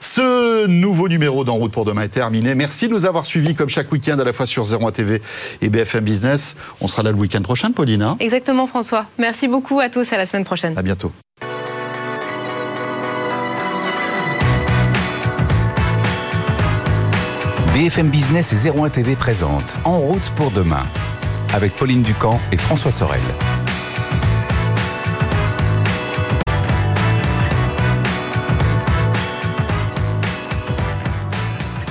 Ce 0.00 0.66
nouveau 0.66 1.10
numéro 1.10 1.44
d'En 1.44 1.56
route 1.56 1.70
pour 1.70 1.84
demain 1.84 2.00
est 2.00 2.08
terminé. 2.08 2.54
Merci 2.54 2.88
de 2.88 2.94
nous 2.94 3.04
avoir 3.04 3.26
suivis 3.26 3.54
comme 3.54 3.68
chaque 3.68 3.92
week-end 3.92 4.18
à 4.18 4.24
la 4.24 4.32
fois 4.32 4.46
sur 4.46 4.64
01 4.64 4.90
TV 4.90 5.20
et 5.60 5.68
BFM 5.68 6.02
Business. 6.02 6.56
On 6.80 6.88
sera 6.88 7.02
là 7.02 7.10
le 7.10 7.18
week-end 7.18 7.42
prochain, 7.42 7.72
Pauline. 7.72 8.00
Hein. 8.00 8.16
Exactement, 8.20 8.66
François. 8.66 9.04
Merci 9.18 9.46
beaucoup 9.46 9.78
à 9.78 9.90
tous. 9.90 10.10
À 10.10 10.16
la 10.16 10.24
semaine 10.24 10.46
prochaine. 10.46 10.78
À 10.78 10.82
bientôt. 10.82 11.12
BFM 17.74 18.08
Business 18.08 18.54
et 18.54 18.70
01 18.70 18.88
TV 18.88 19.14
présentent 19.14 19.76
En 19.84 19.98
route 19.98 20.32
pour 20.36 20.50
demain 20.52 20.84
avec 21.54 21.74
Pauline 21.74 22.02
Ducamp 22.02 22.40
et 22.52 22.56
François 22.56 22.92
Sorel. 22.92 23.22